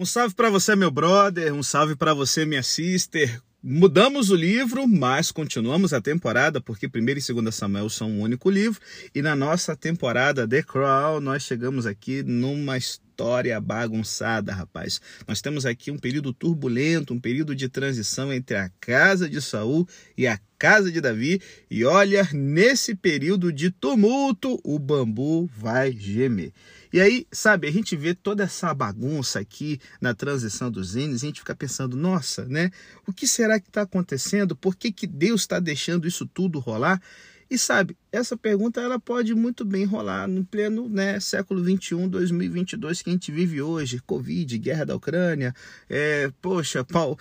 Um 0.00 0.06
salve 0.06 0.34
para 0.34 0.48
você, 0.48 0.74
meu 0.74 0.90
brother, 0.90 1.52
um 1.52 1.62
salve 1.62 1.94
para 1.94 2.14
você, 2.14 2.46
minha 2.46 2.62
sister. 2.62 3.38
Mudamos 3.62 4.30
o 4.30 4.34
livro, 4.34 4.88
mas 4.88 5.30
continuamos 5.30 5.92
a 5.92 6.00
temporada, 6.00 6.58
porque 6.58 6.86
1 6.86 6.90
e 6.96 7.34
2 7.42 7.54
Samuel 7.54 7.90
são 7.90 8.10
um 8.10 8.22
único 8.22 8.48
livro. 8.48 8.80
E 9.14 9.20
na 9.20 9.36
nossa 9.36 9.76
temporada 9.76 10.48
The 10.48 10.62
Crown, 10.62 11.20
nós 11.20 11.42
chegamos 11.42 11.84
aqui 11.84 12.22
numa 12.22 12.78
história 12.78 13.60
bagunçada, 13.60 14.54
rapaz. 14.54 15.02
Nós 15.28 15.42
temos 15.42 15.66
aqui 15.66 15.90
um 15.90 15.98
período 15.98 16.32
turbulento, 16.32 17.12
um 17.12 17.20
período 17.20 17.54
de 17.54 17.68
transição 17.68 18.32
entre 18.32 18.56
a 18.56 18.70
casa 18.80 19.28
de 19.28 19.42
Saul 19.42 19.86
e 20.16 20.26
a 20.26 20.40
casa 20.58 20.90
de 20.90 20.98
Davi. 20.98 21.42
E 21.70 21.84
olha, 21.84 22.26
nesse 22.32 22.94
período 22.94 23.52
de 23.52 23.70
tumulto, 23.70 24.58
o 24.64 24.78
bambu 24.78 25.44
vai 25.54 25.92
gemer. 25.92 26.52
E 26.92 27.00
aí, 27.00 27.26
sabe, 27.30 27.68
a 27.68 27.70
gente 27.70 27.96
vê 27.96 28.14
toda 28.14 28.42
essa 28.42 28.74
bagunça 28.74 29.38
aqui 29.38 29.80
na 30.00 30.12
transição 30.12 30.70
dos 30.70 30.96
e 30.96 31.04
a 31.04 31.16
gente 31.16 31.40
fica 31.40 31.54
pensando, 31.54 31.96
nossa, 31.96 32.44
né? 32.46 32.70
O 33.06 33.12
que 33.12 33.26
será 33.26 33.60
que 33.60 33.68
está 33.68 33.82
acontecendo? 33.82 34.56
Por 34.56 34.74
que, 34.74 34.90
que 34.90 35.06
Deus 35.06 35.42
está 35.42 35.60
deixando 35.60 36.08
isso 36.08 36.26
tudo 36.26 36.58
rolar? 36.58 37.00
E 37.48 37.58
sabe, 37.58 37.96
essa 38.12 38.36
pergunta 38.36 38.80
ela 38.80 38.98
pode 38.98 39.34
muito 39.34 39.64
bem 39.64 39.84
rolar 39.84 40.28
no 40.28 40.44
pleno 40.44 40.88
né, 40.88 41.18
século 41.18 41.62
21, 41.64 42.08
2022 42.08 43.02
que 43.02 43.10
a 43.10 43.12
gente 43.12 43.32
vive 43.32 43.60
hoje, 43.60 44.00
Covid, 44.06 44.56
guerra 44.56 44.86
da 44.86 44.94
Ucrânia, 44.94 45.52
é, 45.88 46.30
poxa, 46.40 46.84
Paulo, 46.84 47.18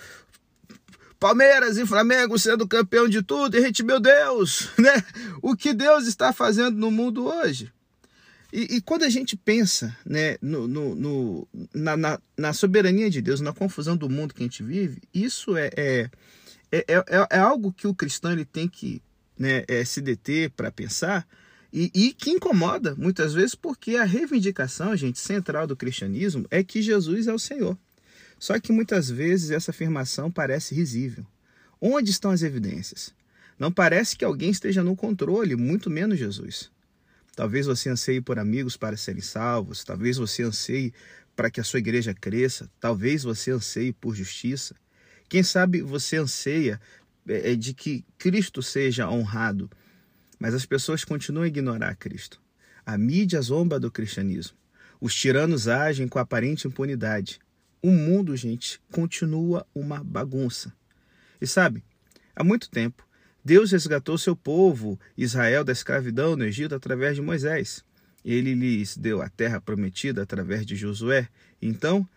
Palmeiras 1.20 1.77
e 1.77 1.86
Flamengo 1.86 2.38
sendo 2.38 2.67
campeão 2.67 3.09
de 3.09 3.23
tudo, 3.23 3.55
e 3.55 3.59
a 3.59 3.61
gente, 3.61 3.81
meu 3.83 3.99
Deus, 3.99 4.70
né? 4.77 5.03
O 5.41 5.55
que 5.55 5.73
Deus 5.73 6.05
está 6.05 6.31
fazendo 6.31 6.77
no 6.77 6.91
mundo 6.91 7.25
hoje? 7.25 7.72
E, 8.52 8.77
e, 8.77 8.81
quando 8.81 9.03
a 9.03 9.09
gente 9.09 9.38
pensa 9.38 9.95
né, 10.03 10.38
no, 10.41 10.67
no, 10.67 10.95
no 10.95 11.48
na, 11.73 11.95
na, 11.95 12.20
na, 12.35 12.53
soberania 12.53 13.09
de 13.09 13.22
Deus, 13.22 13.41
na 13.41 13.53
confusão 13.53 13.95
do 13.95 14.09
mundo 14.09 14.34
que 14.34 14.41
a 14.41 14.45
gente 14.45 14.63
vive, 14.63 15.02
isso 15.13 15.55
é, 15.55 15.70
é, 15.77 16.09
é, 16.72 16.86
é, 16.88 17.27
é 17.30 17.38
algo 17.38 17.72
que 17.72 17.86
o 17.86 17.94
cristão 17.94 18.31
ele 18.31 18.45
tem 18.45 18.67
que 18.67 19.02
né, 19.38 19.64
é, 19.67 19.86
se 19.86 20.02
deter 20.02 20.50
para 20.50 20.72
pensar 20.72 21.27
e, 21.72 21.92
e, 21.94 22.14
que 22.14 22.31
incomoda 22.31 22.95
muitas 22.95 23.33
vezes 23.33 23.53
porque 23.53 23.95
a 23.95 24.03
reivindicação, 24.03 24.97
gente, 24.97 25.20
central 25.20 25.67
do 25.67 25.75
cristianismo 25.75 26.47
é 26.50 26.64
que 26.64 26.81
Jesus 26.81 27.27
é 27.27 27.33
o 27.33 27.39
Senhor. 27.39 27.77
Só 28.39 28.59
que 28.59 28.72
muitas 28.72 29.09
vezes 29.09 29.52
essa 29.52 29.72
afirmação 29.72 30.31
parece 30.31 30.73
risível. 30.73 31.25
Onde 31.80 32.09
estão 32.09 32.31
as 32.31 32.42
evidências? 32.42 33.14
Não 33.59 33.72
parece 33.72 34.16
que 34.16 34.25
alguém 34.25 34.50
esteja 34.50 34.81
no 34.81 34.95
controle, 34.95 35.55
muito 35.55 35.89
menos 35.89 36.17
Jesus. 36.17 36.72
Talvez 37.40 37.68
você 37.68 37.90
anseie 37.90 38.20
por 38.20 38.38
amigos 38.38 38.76
para 38.76 38.98
serem 38.98 39.22
salvos, 39.22 39.86
talvez 39.86 40.18
você 40.18 40.44
anseie 40.44 40.94
para 41.38 41.50
que 41.50 41.62
a 41.62 41.64
sua 41.64 41.80
igreja 41.80 42.14
cresça, 42.14 42.70
talvez 42.82 43.23
você 43.23 43.50
anseie 43.50 43.94
por 43.94 44.14
justiça. 44.14 44.76
Quem 45.30 45.42
sabe 45.42 45.82
você 45.82 46.17
anseia 46.17 46.82
é, 47.26 47.54
é, 47.54 47.56
de 47.56 47.73
que 47.73 48.04
Cristo 48.17 48.62
seja 48.62 49.10
honrado, 49.10 49.72
mas 50.38 50.54
as 50.54 50.66
pessoas 50.66 51.06
continuam 51.06 51.45
a 51.45 51.48
ignorar 51.48 51.95
Cristo. 51.95 52.42
A 52.86 52.98
mídia 52.98 53.42
zomba 53.42 53.80
do 53.80 53.90
cristianismo. 53.90 54.58
Os 55.00 55.16
tiranos 55.16 55.70
agem 55.70 56.10
com 56.10 56.20
aparente 56.20 56.67
impunidade. 56.67 57.40
O 57.82 57.90
mundo, 57.90 58.36
gente, 58.36 58.82
continua 58.92 59.66
uma 59.73 60.04
bagunça. 60.04 60.73
E 61.40 61.48
sabe, 61.48 61.86
há 62.36 62.44
muito 62.44 62.70
tempo 62.70 63.08
Deus 63.44 63.72
resgatou 63.72 64.18
seu 64.18 64.36
povo, 64.36 65.00
Israel, 65.18 65.64
da 65.64 65.72
escravidão 65.72 66.36
no 66.36 66.44
Egito 66.44 66.76
através 66.76 67.16
de 67.16 67.22
Moisés. 67.22 67.84
Ele 68.23 68.54
lhes 68.54 68.98
deu 68.98 69.22
a 69.22 69.30
terra 69.30 69.62
prometida 69.62 70.22
através 70.22 70.66
de 70.66 70.76
Josué. 70.76 71.28
Então, 71.62 72.08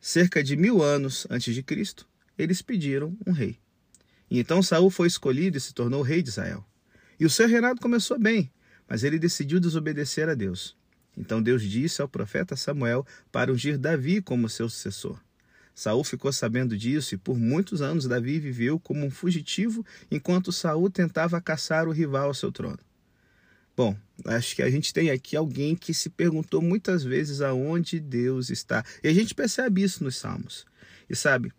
cerca 0.00 0.42
de 0.42 0.56
mil 0.56 0.82
anos 0.82 1.26
antes 1.30 1.54
de 1.54 1.62
Cristo, 1.62 2.08
eles 2.38 2.62
pediram 2.62 3.16
um 3.26 3.32
rei. 3.32 3.58
E 4.30 4.38
então 4.38 4.62
Saul 4.62 4.90
foi 4.90 5.08
escolhido 5.08 5.58
e 5.58 5.60
se 5.60 5.74
tornou 5.74 6.00
rei 6.00 6.22
de 6.22 6.30
Israel. 6.30 6.64
E 7.20 7.26
o 7.26 7.30
seu 7.30 7.46
reinado 7.46 7.80
começou 7.80 8.18
bem, 8.18 8.50
mas 8.88 9.04
ele 9.04 9.18
decidiu 9.18 9.60
desobedecer 9.60 10.28
a 10.28 10.34
Deus. 10.34 10.74
Então 11.16 11.42
Deus 11.42 11.62
disse 11.62 12.00
ao 12.00 12.08
profeta 12.08 12.56
Samuel 12.56 13.06
para 13.30 13.52
ungir 13.52 13.78
Davi 13.78 14.22
como 14.22 14.48
seu 14.48 14.68
sucessor. 14.68 15.20
Saul 15.74 16.04
ficou 16.04 16.32
sabendo 16.32 16.76
disso 16.76 17.14
e 17.14 17.18
por 17.18 17.38
muitos 17.38 17.80
anos 17.80 18.06
Davi 18.06 18.38
viveu 18.38 18.78
como 18.78 19.04
um 19.04 19.10
fugitivo 19.10 19.84
enquanto 20.10 20.52
Saul 20.52 20.90
tentava 20.90 21.40
caçar 21.40 21.88
o 21.88 21.92
rival 21.92 22.26
ao 22.26 22.34
seu 22.34 22.52
trono. 22.52 22.78
Bom, 23.74 23.96
acho 24.26 24.54
que 24.54 24.62
a 24.62 24.70
gente 24.70 24.92
tem 24.92 25.10
aqui 25.10 25.34
alguém 25.34 25.74
que 25.74 25.94
se 25.94 26.10
perguntou 26.10 26.60
muitas 26.60 27.02
vezes 27.02 27.40
aonde 27.40 27.98
Deus 27.98 28.50
está. 28.50 28.84
E 29.02 29.08
a 29.08 29.14
gente 29.14 29.34
percebe 29.34 29.82
isso 29.82 30.04
nos 30.04 30.16
Salmos. 30.16 30.66
E 31.08 31.16
sabe, 31.16 31.50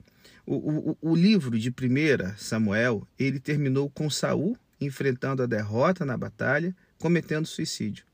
o, 0.46 0.92
o, 0.92 0.98
o 1.02 1.16
livro 1.16 1.58
de 1.58 1.70
1 1.70 2.38
Samuel, 2.38 3.08
ele 3.18 3.40
terminou 3.40 3.90
com 3.90 4.10
Saul 4.10 4.56
enfrentando 4.80 5.42
a 5.42 5.46
derrota 5.46 6.06
na 6.06 6.18
batalha, 6.18 6.76
cometendo 7.00 7.46
suicídio. 7.46 8.06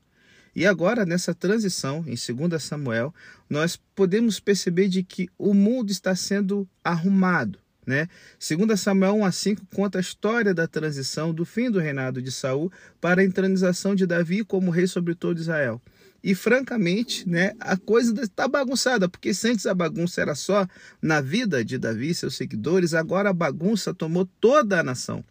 E 0.54 0.66
agora, 0.66 1.06
nessa 1.06 1.34
transição, 1.34 2.04
em 2.06 2.14
2 2.14 2.62
Samuel, 2.62 3.14
nós 3.48 3.76
podemos 3.94 4.40
perceber 4.40 4.88
de 4.88 5.02
que 5.02 5.28
o 5.38 5.54
mundo 5.54 5.90
está 5.90 6.14
sendo 6.14 6.68
arrumado. 6.82 7.58
Né? 7.86 8.08
2 8.38 8.78
Samuel 8.78 9.16
1 9.16 9.24
a 9.24 9.32
5 9.32 9.66
conta 9.74 9.98
a 9.98 10.00
história 10.00 10.52
da 10.52 10.66
transição 10.66 11.32
do 11.32 11.44
fim 11.44 11.70
do 11.70 11.78
reinado 11.78 12.20
de 12.20 12.30
Saul 12.30 12.70
para 13.00 13.20
a 13.20 13.24
entronização 13.24 13.94
de 13.94 14.06
Davi 14.06 14.44
como 14.44 14.70
rei 14.70 14.86
sobre 14.86 15.14
todo 15.14 15.40
Israel. 15.40 15.80
E 16.22 16.34
francamente, 16.34 17.26
né, 17.26 17.54
a 17.58 17.76
coisa 17.78 18.20
está 18.22 18.46
bagunçada, 18.46 19.08
porque 19.08 19.32
se 19.32 19.48
antes 19.48 19.64
a 19.66 19.74
bagunça 19.74 20.20
era 20.20 20.34
só 20.34 20.68
na 21.00 21.20
vida 21.20 21.64
de 21.64 21.78
Davi 21.78 22.10
e 22.10 22.14
seus 22.14 22.36
seguidores, 22.36 22.92
agora 22.92 23.30
a 23.30 23.34
bagunça 23.34 23.94
tomou 23.94 24.28
toda 24.38 24.78
a 24.78 24.82
nação. 24.82 25.24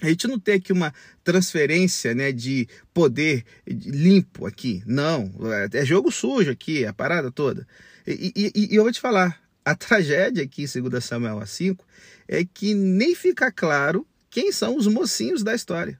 A 0.00 0.08
gente 0.08 0.28
não 0.28 0.38
tem 0.38 0.54
aqui 0.54 0.72
uma 0.72 0.94
transferência 1.24 2.14
né, 2.14 2.30
de 2.30 2.68
poder 2.94 3.44
limpo 3.66 4.46
aqui. 4.46 4.82
Não, 4.86 5.32
é 5.72 5.84
jogo 5.84 6.10
sujo 6.12 6.50
aqui, 6.50 6.86
a 6.86 6.92
parada 6.92 7.32
toda. 7.32 7.66
E, 8.06 8.32
e, 8.34 8.68
e 8.72 8.76
eu 8.76 8.84
vou 8.84 8.92
te 8.92 9.00
falar, 9.00 9.40
a 9.64 9.74
tragédia 9.76 10.44
aqui, 10.44 10.68
segundo 10.68 11.00
Samuel 11.00 11.40
A5, 11.40 11.80
é 12.28 12.44
que 12.44 12.74
nem 12.74 13.14
fica 13.14 13.50
claro 13.50 14.06
quem 14.30 14.52
são 14.52 14.76
os 14.76 14.86
mocinhos 14.86 15.42
da 15.42 15.54
história. 15.54 15.98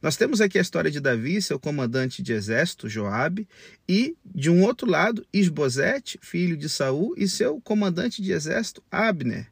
Nós 0.00 0.16
temos 0.16 0.40
aqui 0.40 0.58
a 0.58 0.62
história 0.62 0.90
de 0.90 1.00
Davi, 1.00 1.40
seu 1.40 1.58
comandante 1.58 2.22
de 2.22 2.32
exército, 2.32 2.88
Joabe, 2.88 3.48
e 3.88 4.16
de 4.24 4.50
um 4.50 4.62
outro 4.62 4.86
lado, 4.88 5.26
Isbosete, 5.32 6.18
filho 6.20 6.56
de 6.56 6.68
Saul, 6.68 7.14
e 7.16 7.26
seu 7.26 7.60
comandante 7.60 8.20
de 8.20 8.32
exército, 8.32 8.82
Abner. 8.90 9.50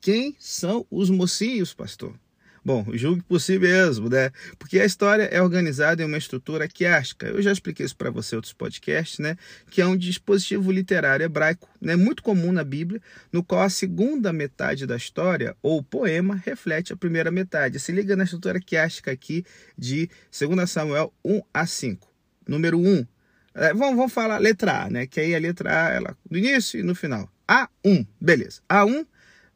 Quem 0.00 0.36
são 0.38 0.84
os 0.90 1.10
mocinhos, 1.10 1.72
pastor? 1.72 2.18
Bom, 2.64 2.86
julgue 2.94 3.22
por 3.22 3.38
si 3.42 3.58
mesmo, 3.58 4.08
né? 4.08 4.30
Porque 4.58 4.80
a 4.80 4.86
história 4.86 5.24
é 5.24 5.42
organizada 5.42 6.02
em 6.02 6.06
uma 6.06 6.16
estrutura 6.16 6.66
quiástica. 6.66 7.26
Eu 7.26 7.42
já 7.42 7.52
expliquei 7.52 7.84
isso 7.84 7.94
para 7.94 8.10
você 8.10 8.34
em 8.34 8.38
outros 8.38 8.54
podcasts, 8.54 9.18
né? 9.18 9.36
Que 9.70 9.82
é 9.82 9.86
um 9.86 9.94
dispositivo 9.94 10.72
literário 10.72 11.24
hebraico, 11.24 11.68
né? 11.78 11.94
Muito 11.94 12.22
comum 12.22 12.52
na 12.52 12.64
Bíblia, 12.64 13.02
no 13.30 13.44
qual 13.44 13.60
a 13.60 13.68
segunda 13.68 14.32
metade 14.32 14.86
da 14.86 14.96
história 14.96 15.54
ou 15.62 15.82
poema 15.82 16.36
reflete 16.36 16.90
a 16.90 16.96
primeira 16.96 17.30
metade. 17.30 17.78
Se 17.78 17.92
liga 17.92 18.16
na 18.16 18.24
estrutura 18.24 18.58
quiástica 18.58 19.10
aqui 19.10 19.44
de 19.76 20.08
2 20.32 20.70
Samuel 20.70 21.12
1 21.22 21.42
a 21.52 21.66
5. 21.66 22.10
Número 22.48 22.78
1. 22.78 23.06
É, 23.56 23.74
vamos, 23.74 23.96
vamos 23.96 24.12
falar 24.12 24.38
letra 24.38 24.84
A, 24.84 24.90
né? 24.90 25.06
Que 25.06 25.20
aí 25.20 25.34
a 25.34 25.38
letra 25.38 25.86
A, 25.86 25.90
ela 25.90 26.16
no 26.30 26.38
início 26.38 26.80
e 26.80 26.82
no 26.82 26.94
final. 26.94 27.30
A1, 27.46 28.06
beleza. 28.18 28.62
A1, 28.70 29.06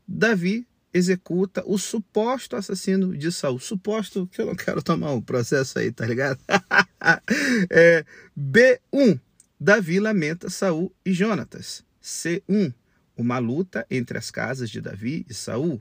Davi 0.06 0.66
executa 0.92 1.62
o 1.66 1.78
suposto 1.78 2.56
assassino 2.56 3.16
de 3.16 3.30
Saul. 3.30 3.58
Suposto 3.58 4.26
que 4.26 4.40
eu 4.40 4.46
não 4.46 4.54
quero 4.54 4.82
tomar 4.82 5.12
um 5.12 5.20
processo 5.20 5.78
aí, 5.78 5.92
tá 5.92 6.06
ligado? 6.06 6.38
é, 7.70 8.04
B1. 8.38 9.20
Davi 9.60 9.98
lamenta 9.98 10.48
Saul 10.48 10.92
e 11.04 11.12
Jonatas. 11.12 11.84
C1. 12.02 12.72
Uma 13.16 13.38
luta 13.38 13.84
entre 13.90 14.16
as 14.16 14.30
casas 14.30 14.70
de 14.70 14.80
Davi 14.80 15.26
e 15.28 15.34
Saul. 15.34 15.80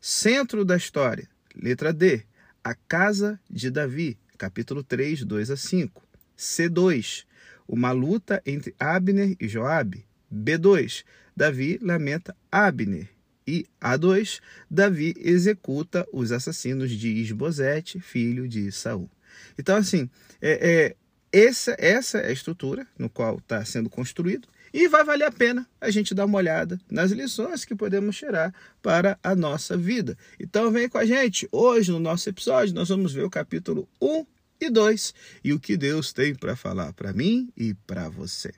Centro 0.00 0.64
da 0.64 0.76
história. 0.76 1.28
Letra 1.54 1.92
D. 1.92 2.22
A 2.64 2.74
casa 2.74 3.38
de 3.48 3.70
Davi. 3.70 4.18
Capítulo 4.38 4.82
3, 4.82 5.24
2 5.24 5.50
a 5.50 5.56
5. 5.56 6.02
C2. 6.36 7.24
Uma 7.68 7.92
luta 7.92 8.42
entre 8.46 8.74
Abner 8.78 9.36
e 9.38 9.46
Joabe. 9.46 10.06
B2. 10.32 11.04
Davi 11.36 11.78
lamenta 11.82 12.34
Abner 12.50 13.19
e 13.46 13.66
A2, 13.80 14.40
Davi 14.70 15.14
executa 15.18 16.06
os 16.12 16.32
assassinos 16.32 16.90
de 16.90 17.08
Isbosete, 17.08 18.00
filho 18.00 18.48
de 18.48 18.70
Saul. 18.70 19.10
Então, 19.58 19.76
assim, 19.76 20.08
é, 20.40 20.96
é, 21.32 21.40
essa, 21.46 21.76
essa 21.78 22.18
é 22.18 22.28
a 22.28 22.32
estrutura 22.32 22.86
no 22.98 23.08
qual 23.08 23.38
está 23.38 23.64
sendo 23.64 23.88
construído 23.88 24.48
e 24.72 24.88
vai 24.88 25.04
valer 25.04 25.24
a 25.24 25.32
pena 25.32 25.66
a 25.80 25.90
gente 25.90 26.14
dar 26.14 26.26
uma 26.26 26.38
olhada 26.38 26.80
nas 26.90 27.10
lições 27.10 27.64
que 27.64 27.74
podemos 27.74 28.16
tirar 28.16 28.54
para 28.80 29.18
a 29.22 29.34
nossa 29.34 29.76
vida. 29.76 30.16
Então, 30.38 30.70
vem 30.70 30.88
com 30.88 30.98
a 30.98 31.04
gente. 31.04 31.48
Hoje, 31.50 31.90
no 31.90 31.98
nosso 31.98 32.28
episódio, 32.28 32.74
nós 32.74 32.88
vamos 32.88 33.12
ver 33.12 33.24
o 33.24 33.30
capítulo 33.30 33.88
1 34.00 34.26
e 34.60 34.70
2 34.70 35.14
e 35.42 35.52
o 35.52 35.60
que 35.60 35.76
Deus 35.76 36.12
tem 36.12 36.34
para 36.34 36.54
falar 36.54 36.92
para 36.92 37.12
mim 37.12 37.50
e 37.56 37.74
para 37.74 38.08
você. 38.08 38.52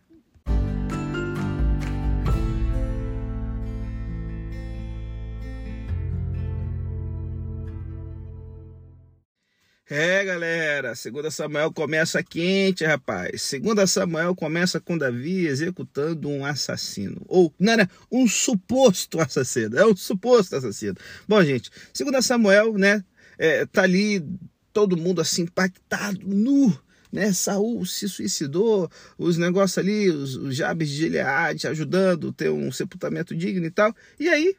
É, 9.95 10.25
galera, 10.25 10.95
segunda 10.95 11.31
Samuel 11.31 11.71
começa 11.71 12.23
quente, 12.23 12.83
rapaz. 12.83 13.43
Segunda 13.43 13.87
Samuel 13.87 14.35
começa 14.35 14.81
com 14.81 14.97
Davi 14.97 15.47
executando 15.47 16.31
um 16.31 16.47
assassino. 16.47 17.21
Ou, 17.29 17.53
não, 17.61 17.77
não, 17.77 17.87
um 18.11 18.27
suposto 18.27 19.21
assassino. 19.21 19.79
É 19.79 19.85
um 19.85 19.95
suposto 19.95 20.57
assassino. 20.57 20.95
Bom, 21.29 21.45
gente, 21.45 21.71
segunda 21.93 22.23
Samuel, 22.23 22.79
né, 22.79 23.05
é, 23.37 23.67
tá 23.67 23.83
ali 23.83 24.25
todo 24.73 24.97
mundo 24.97 25.21
assim 25.21 25.43
impactado, 25.43 26.27
nu, 26.27 26.75
né? 27.13 27.31
Saul 27.35 27.85
se 27.85 28.09
suicidou, 28.09 28.91
os 29.19 29.37
negócios 29.37 29.77
ali, 29.77 30.09
os, 30.09 30.37
os 30.37 30.57
Jabes 30.57 30.89
de 30.89 30.97
Gileade 30.97 31.67
ajudando 31.67 32.33
ter 32.33 32.49
um 32.49 32.73
sepultamento 32.73 33.37
digno 33.37 33.67
e 33.67 33.71
tal. 33.71 33.95
E 34.19 34.27
aí, 34.31 34.57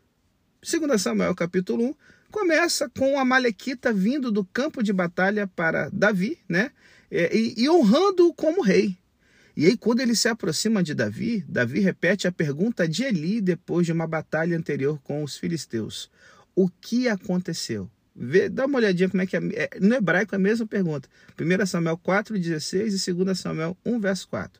segunda 0.61 0.95
Samuel 0.99 1.33
capítulo 1.33 1.85
1, 1.85 1.95
começa 2.33 2.89
com 2.89 3.19
a 3.19 3.23
Malequita 3.23 3.93
vindo 3.93 4.31
do 4.31 4.43
campo 4.43 4.81
de 4.81 4.91
batalha 4.91 5.45
para 5.45 5.87
Davi, 5.93 6.39
né? 6.49 6.71
É, 7.11 7.33
e, 7.37 7.53
e 7.55 7.69
honrando-o 7.69 8.33
como 8.33 8.63
rei. 8.63 8.97
E 9.55 9.67
aí, 9.67 9.77
quando 9.77 9.99
ele 9.99 10.15
se 10.15 10.27
aproxima 10.27 10.81
de 10.81 10.95
Davi, 10.95 11.45
Davi 11.47 11.79
repete 11.79 12.27
a 12.27 12.31
pergunta 12.31 12.87
de 12.87 13.03
Eli 13.03 13.39
depois 13.39 13.85
de 13.85 13.91
uma 13.91 14.07
batalha 14.07 14.57
anterior 14.57 14.99
com 15.03 15.23
os 15.23 15.37
filisteus: 15.37 16.09
O 16.55 16.67
que 16.67 17.07
aconteceu? 17.07 17.87
Vê, 18.15 18.49
dá 18.49 18.65
uma 18.65 18.79
olhadinha 18.79 19.09
como 19.09 19.21
é 19.21 19.27
que 19.27 19.37
é, 19.37 19.41
é. 19.53 19.69
No 19.79 19.93
hebraico 19.93 20.33
é 20.33 20.37
a 20.37 20.39
mesma 20.39 20.65
pergunta. 20.65 21.07
1 21.39 21.65
Samuel 21.67 21.99
4,16 21.99 23.09
e 23.09 23.13
2 23.13 23.39
Samuel 23.39 23.77
1, 23.85 23.99
verso 23.99 24.27
4. 24.29 24.59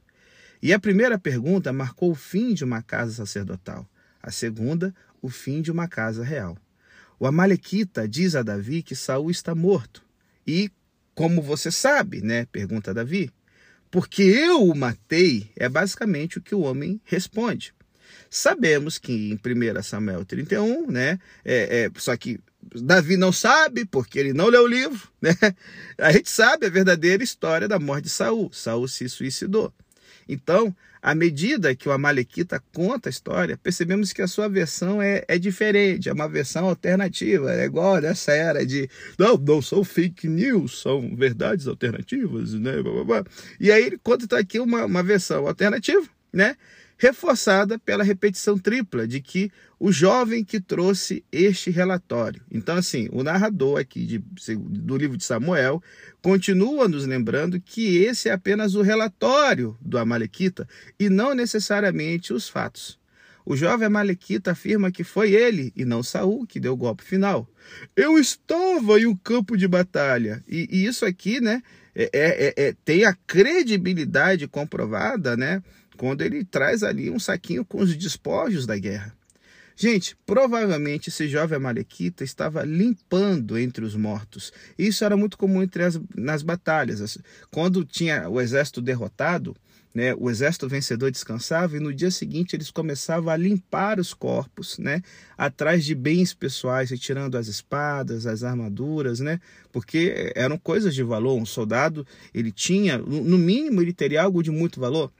E 0.61 0.71
a 0.71 0.79
primeira 0.79 1.17
pergunta 1.17 1.73
marcou 1.73 2.11
o 2.11 2.15
fim 2.15 2.53
de 2.53 2.63
uma 2.63 2.83
casa 2.83 3.13
sacerdotal. 3.13 3.89
A 4.21 4.29
segunda, 4.29 4.93
o 5.23 5.27
fim 5.27 5.59
de 5.59 5.71
uma 5.71 5.87
casa 5.87 6.23
real. 6.23 6.55
O 7.23 7.25
Amalequita 7.25 8.05
diz 8.05 8.35
a 8.35 8.43
Davi 8.43 8.83
que 8.83 8.97
Saul 8.97 9.31
está 9.31 9.55
morto. 9.55 10.03
E 10.45 10.69
como 11.15 11.41
você 11.41 11.71
sabe, 11.71 12.19
né? 12.19 12.45
Pergunta 12.51 12.93
Davi. 12.93 13.31
Porque 13.89 14.23
eu 14.23 14.61
o 14.61 14.75
matei, 14.75 15.49
é 15.55 15.69
basicamente 15.69 16.37
o 16.37 16.41
que 16.41 16.53
o 16.53 16.59
homem 16.59 16.99
responde. 17.05 17.73
Sabemos 18.29 18.97
que 18.97 19.13
em 19.13 19.35
1 19.35 19.81
Samuel 19.83 20.25
31, 20.25 20.91
né? 20.91 21.17
É, 21.45 21.85
é, 21.85 21.91
só 21.95 22.17
que 22.17 22.41
Davi 22.61 23.15
não 23.15 23.31
sabe, 23.31 23.85
porque 23.85 24.19
ele 24.19 24.33
não 24.33 24.49
leu 24.49 24.63
o 24.63 24.67
livro, 24.67 25.07
né? 25.21 25.33
A 25.97 26.11
gente 26.11 26.29
sabe 26.29 26.65
a 26.65 26.69
verdadeira 26.69 27.23
história 27.23 27.69
da 27.69 27.79
morte 27.79 28.03
de 28.03 28.09
Saul. 28.09 28.51
Saul 28.51 28.85
se 28.89 29.07
suicidou. 29.07 29.73
Então, 30.27 30.75
à 31.01 31.13
medida 31.13 31.75
que 31.75 31.89
o 31.89 31.91
Amalequita 31.91 32.63
conta 32.73 33.09
a 33.09 33.11
história, 33.11 33.57
percebemos 33.57 34.13
que 34.13 34.21
a 34.21 34.27
sua 34.27 34.47
versão 34.47 35.01
é, 35.01 35.25
é 35.27 35.37
diferente, 35.37 36.07
é 36.07 36.13
uma 36.13 36.29
versão 36.29 36.69
alternativa, 36.69 37.53
é 37.53 37.65
igual 37.65 37.99
nessa 37.99 38.31
era 38.31 38.65
de 38.65 38.89
não, 39.19 39.35
não 39.35 39.61
são 39.61 39.83
fake 39.83 40.29
news, 40.29 40.81
são 40.81 41.13
verdades 41.15 41.67
alternativas, 41.67 42.53
né? 42.53 42.75
E 43.59 43.71
aí 43.71 43.83
ele 43.83 43.99
conta 44.01 44.23
então, 44.23 44.39
aqui 44.39 44.59
uma, 44.59 44.85
uma 44.85 45.03
versão 45.03 45.45
alternativa, 45.45 46.07
né? 46.31 46.55
Reforçada 47.03 47.77
pela 47.77 48.01
repetição 48.01 48.57
tripla 48.57 49.05
de 49.05 49.19
que 49.19 49.51
o 49.77 49.91
jovem 49.91 50.41
que 50.41 50.61
trouxe 50.61 51.21
este 51.29 51.69
relatório. 51.69 52.41
Então, 52.50 52.77
assim, 52.77 53.09
o 53.11 53.21
narrador 53.21 53.77
aqui 53.77 54.05
de, 54.05 54.23
do 54.55 54.95
livro 54.95 55.17
de 55.17 55.25
Samuel 55.25 55.83
continua 56.21 56.88
nos 56.88 57.05
lembrando 57.05 57.59
que 57.59 57.97
esse 57.97 58.29
é 58.29 58.31
apenas 58.31 58.73
o 58.73 58.81
relatório 58.81 59.77
do 59.81 59.97
Amalequita 59.97 60.65
e 60.97 61.09
não 61.09 61.35
necessariamente 61.35 62.31
os 62.31 62.47
fatos. 62.47 62.97
O 63.45 63.57
jovem 63.57 63.88
Amalequita 63.88 64.51
afirma 64.51 64.89
que 64.89 65.03
foi 65.03 65.33
ele 65.33 65.73
e 65.75 65.83
não 65.83 66.01
Saul 66.01 66.47
que 66.47 66.57
deu 66.57 66.71
o 66.71 66.77
golpe 66.77 67.03
final. 67.03 67.45
Eu 67.97 68.17
estava 68.17 68.97
em 68.97 69.06
um 69.06 69.15
campo 69.17 69.57
de 69.57 69.67
batalha. 69.67 70.41
E, 70.47 70.69
e 70.71 70.85
isso 70.85 71.06
aqui, 71.06 71.41
né, 71.41 71.61
é, 71.94 72.09
é, 72.13 72.53
é, 72.56 72.75
tem 72.85 73.03
a 73.03 73.13
credibilidade 73.27 74.47
comprovada, 74.47 75.35
né? 75.35 75.61
Quando 75.98 76.22
ele 76.22 76.44
traz 76.44 76.84
ali 76.84 77.10
um 77.10 77.19
saquinho 77.19 77.66
com 77.66 77.80
os 77.80 77.95
despojos 77.95 78.66
da 78.66 78.78
guerra. 78.78 79.13
Gente, 79.75 80.16
provavelmente 80.25 81.10
esse 81.10 81.28
jovem 81.28 81.57
amalequita 81.57 82.24
estava 82.24 82.63
limpando 82.63 83.57
entre 83.57 83.84
os 83.84 83.95
mortos. 83.95 84.54
Isso 84.78 85.04
era 85.04 85.18
muito 85.18 85.38
comum 85.38 85.63
entre 85.63 85.84
as, 85.84 86.00
nas 86.16 86.44
batalhas. 86.44 87.18
Quando 87.50 87.84
tinha 87.84 88.30
o 88.30 88.40
exército 88.40 88.81
derrotado, 88.81 89.56
né, 89.94 90.13
o 90.16 90.30
exército 90.30 90.68
vencedor 90.68 91.12
descansava 91.12 91.78
e 91.78 91.80
no 91.80 91.94
dia 91.94 92.10
seguinte 92.10 92.56
eles 92.56 92.72
começavam 92.72 93.31
a 93.31 93.38
limpar 93.38 94.00
os 94.00 94.13
corpos, 94.13 94.80
né, 94.80 95.01
atrás 95.38 95.86
de 95.86 95.94
bens 95.94 96.34
pessoais, 96.34 96.90
retirando 96.90 97.38
as 97.38 97.48
espadas, 97.48 98.25
as 98.25 98.44
armaduras, 98.44 99.19
né, 99.19 99.40
porque 99.72 100.31
eram 100.36 100.57
coisas 100.57 100.95
de 100.95 101.04
valor. 101.04 101.36
Um 101.36 101.45
soldado, 101.45 102.06
ele 102.34 102.51
tinha, 102.51 102.98
no 102.98 103.38
mínimo, 103.38 103.81
ele 103.81 103.94
teria 103.94 104.24
algo 104.24 104.42
de 104.42 104.51
muito 104.51 104.80
valor. 104.80 105.12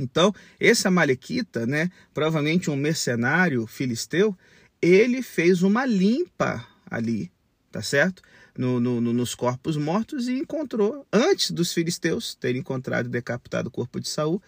Então, 0.00 0.34
esse 0.58 0.88
Amalequita, 0.88 1.66
né, 1.66 1.90
provavelmente 2.12 2.70
um 2.70 2.76
mercenário 2.76 3.66
filisteu, 3.66 4.36
ele 4.80 5.22
fez 5.22 5.62
uma 5.62 5.84
limpa 5.84 6.66
ali, 6.90 7.30
tá 7.70 7.82
certo? 7.82 8.22
No, 8.56 8.80
no, 8.80 9.00
nos 9.00 9.34
corpos 9.34 9.76
mortos 9.76 10.28
e 10.28 10.32
encontrou, 10.32 11.06
antes 11.12 11.50
dos 11.50 11.72
filisteus 11.72 12.34
terem 12.34 12.60
encontrado 12.60 13.06
e 13.06 13.10
decapitado 13.10 13.68
o 13.68 13.70
corpo 13.70 14.00
de 14.00 14.08
Saul, 14.08 14.42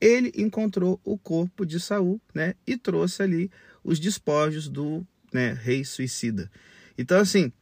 ele 0.00 0.32
encontrou 0.36 1.00
o 1.04 1.18
corpo 1.18 1.66
de 1.66 1.80
Saul, 1.80 2.20
né, 2.32 2.54
e 2.66 2.76
trouxe 2.76 3.22
ali 3.22 3.50
os 3.82 3.98
despojos 3.98 4.68
do 4.68 5.04
né, 5.32 5.52
rei 5.52 5.84
suicida. 5.84 6.50
Então, 6.96 7.20
assim, 7.20 7.52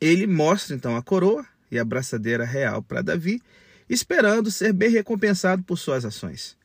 ele 0.00 0.26
mostra 0.26 0.76
então 0.76 0.96
a 0.96 1.02
coroa 1.02 1.46
e 1.70 1.78
a 1.78 1.84
braçadeira 1.84 2.44
real 2.44 2.82
para 2.82 3.02
Davi 3.02 3.40
esperando 3.88 4.50
ser 4.50 4.72
bem 4.72 4.90
recompensado 4.90 5.62
por 5.62 5.78
suas 5.78 6.04
ações. 6.04 6.56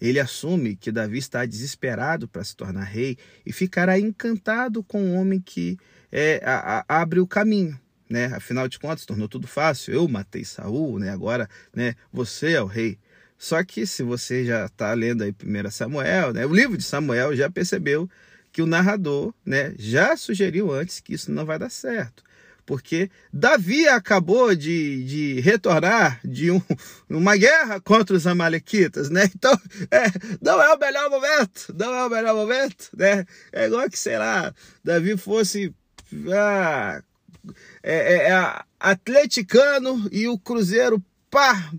Ele 0.00 0.18
assume 0.18 0.76
que 0.76 0.92
Davi 0.92 1.18
está 1.18 1.46
desesperado 1.46 2.26
para 2.28 2.44
se 2.44 2.56
tornar 2.56 2.84
rei 2.84 3.16
e 3.46 3.52
ficará 3.52 3.98
encantado 3.98 4.82
com 4.82 5.02
o 5.02 5.14
homem 5.14 5.40
que 5.40 5.78
é, 6.10 6.42
a, 6.44 6.84
a, 6.88 7.00
abre 7.00 7.20
o 7.20 7.26
caminho. 7.26 7.78
Né? 8.10 8.26
Afinal 8.26 8.68
de 8.68 8.78
contas, 8.78 9.06
tornou 9.06 9.28
tudo 9.28 9.46
fácil. 9.46 9.94
Eu 9.94 10.06
matei 10.08 10.44
Saul, 10.44 10.98
né? 10.98 11.10
agora 11.10 11.48
né, 11.74 11.94
você 12.12 12.52
é 12.52 12.62
o 12.62 12.66
rei. 12.66 12.98
Só 13.38 13.62
que 13.64 13.86
se 13.86 14.02
você 14.02 14.44
já 14.44 14.66
está 14.66 14.92
lendo 14.92 15.22
aí 15.22 15.32
1 15.32 15.70
Samuel, 15.70 16.32
né, 16.32 16.46
o 16.46 16.54
livro 16.54 16.76
de 16.76 16.84
Samuel 16.84 17.34
já 17.34 17.50
percebeu 17.50 18.08
que 18.52 18.62
o 18.62 18.66
narrador 18.66 19.34
né, 19.44 19.74
já 19.78 20.16
sugeriu 20.16 20.72
antes 20.72 21.00
que 21.00 21.14
isso 21.14 21.32
não 21.32 21.44
vai 21.44 21.58
dar 21.58 21.70
certo 21.70 22.22
porque 22.66 23.10
Davi 23.32 23.86
acabou 23.88 24.54
de, 24.54 25.04
de 25.04 25.40
retornar 25.40 26.20
de 26.24 26.50
um, 26.50 26.60
uma 27.08 27.36
guerra 27.36 27.80
contra 27.80 28.16
os 28.16 28.26
amalequitas, 28.26 29.10
né? 29.10 29.30
Então, 29.34 29.52
é, 29.90 30.04
não 30.40 30.62
é 30.62 30.72
o 30.72 30.78
melhor 30.78 31.10
momento, 31.10 31.74
não 31.76 31.94
é 31.94 32.06
o 32.06 32.10
melhor 32.10 32.34
momento, 32.34 32.90
né? 32.96 33.26
É 33.52 33.66
igual 33.66 33.88
que, 33.90 33.98
sei 33.98 34.18
lá, 34.18 34.54
Davi 34.82 35.16
fosse 35.16 35.74
ah, 36.32 37.02
é, 37.82 38.14
é, 38.14 38.30
é 38.30 38.62
atleticano 38.80 40.08
e 40.10 40.28
o 40.28 40.38
Cruzeiro, 40.38 41.02
pá, 41.30 41.70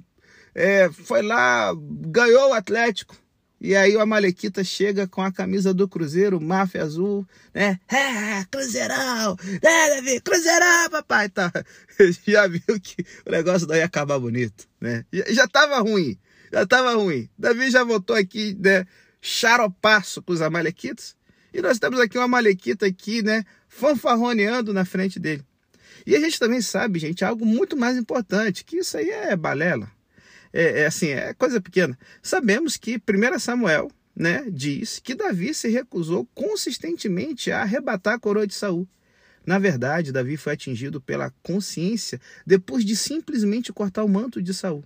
é, 0.54 0.90
foi 0.92 1.22
lá, 1.22 1.74
ganhou 1.78 2.50
o 2.50 2.54
Atlético, 2.54 3.16
e 3.66 3.76
aí 3.76 3.96
o 3.96 4.00
Amalequita 4.00 4.64
chega 4.64 5.08
com 5.08 5.24
a 5.24 5.32
camisa 5.32 5.74
do 5.74 5.88
Cruzeiro, 5.88 6.40
máfia 6.40 6.84
azul, 6.84 7.28
né? 7.52 7.80
É, 7.88 8.46
Cruzeirão! 8.52 9.36
É, 9.60 9.96
Davi, 9.96 10.22
Cruzeirão, 10.22 10.90
papai! 10.92 11.30
Tá. 11.30 11.52
Já 12.28 12.48
viu 12.48 12.80
que 12.80 13.04
o 13.26 13.32
negócio 13.32 13.66
daí 13.66 13.80
ia 13.80 13.86
acabar 13.86 14.20
bonito, 14.20 14.68
né? 14.80 15.04
Já 15.30 15.48
tava 15.48 15.80
ruim, 15.80 16.16
já 16.54 16.64
tava 16.68 16.94
ruim. 16.94 17.28
Davi 17.36 17.72
já 17.72 17.84
voltou 17.84 18.16
aqui, 18.16 18.56
né? 18.60 18.86
Charopaço 19.20 20.22
com 20.22 20.32
os 20.32 20.44
Amalequitas. 20.44 21.16
E 21.52 21.60
nós 21.60 21.80
temos 21.80 22.00
aqui 22.00 22.20
uma 22.20 22.26
Amalequita 22.26 22.86
aqui, 22.86 23.24
né? 23.24 23.44
Fanfarroneando 23.68 24.74
na 24.76 24.86
frente 24.86 25.20
dele. 25.20 25.44
E 26.06 26.16
a 26.16 26.20
gente 26.20 26.38
também 26.38 26.62
sabe, 26.62 27.00
gente, 27.00 27.26
algo 27.26 27.44
muito 27.48 27.76
mais 27.76 27.98
importante, 27.98 28.64
que 28.64 28.78
isso 28.78 28.96
aí 28.96 29.10
é 29.10 29.36
balela 29.36 29.90
é, 30.56 30.82
é 30.82 30.86
assim, 30.86 31.10
é 31.10 31.34
coisa 31.34 31.60
pequena. 31.60 31.98
Sabemos 32.24 32.78
que 32.78 32.96
1 32.96 33.40
Samuel 33.40 33.92
né, 34.16 34.46
diz 34.50 35.00
que 35.00 35.14
Davi 35.14 35.54
se 35.54 35.68
recusou 35.68 36.26
consistentemente 36.34 37.52
a 37.52 37.62
arrebatar 37.62 38.14
a 38.14 38.20
coroa 38.20 38.48
de 38.48 38.54
Saul. 38.54 38.88
Na 39.46 39.60
verdade, 39.60 40.14
Davi 40.14 40.38
foi 40.38 40.54
atingido 40.54 41.02
pela 41.02 41.32
consciência 41.44 42.20
depois 42.48 42.86
de 42.86 42.96
simplesmente 42.96 43.74
cortar 43.74 44.04
o 44.04 44.10
manto 44.10 44.42
de 44.42 44.54
Saul. 44.54 44.84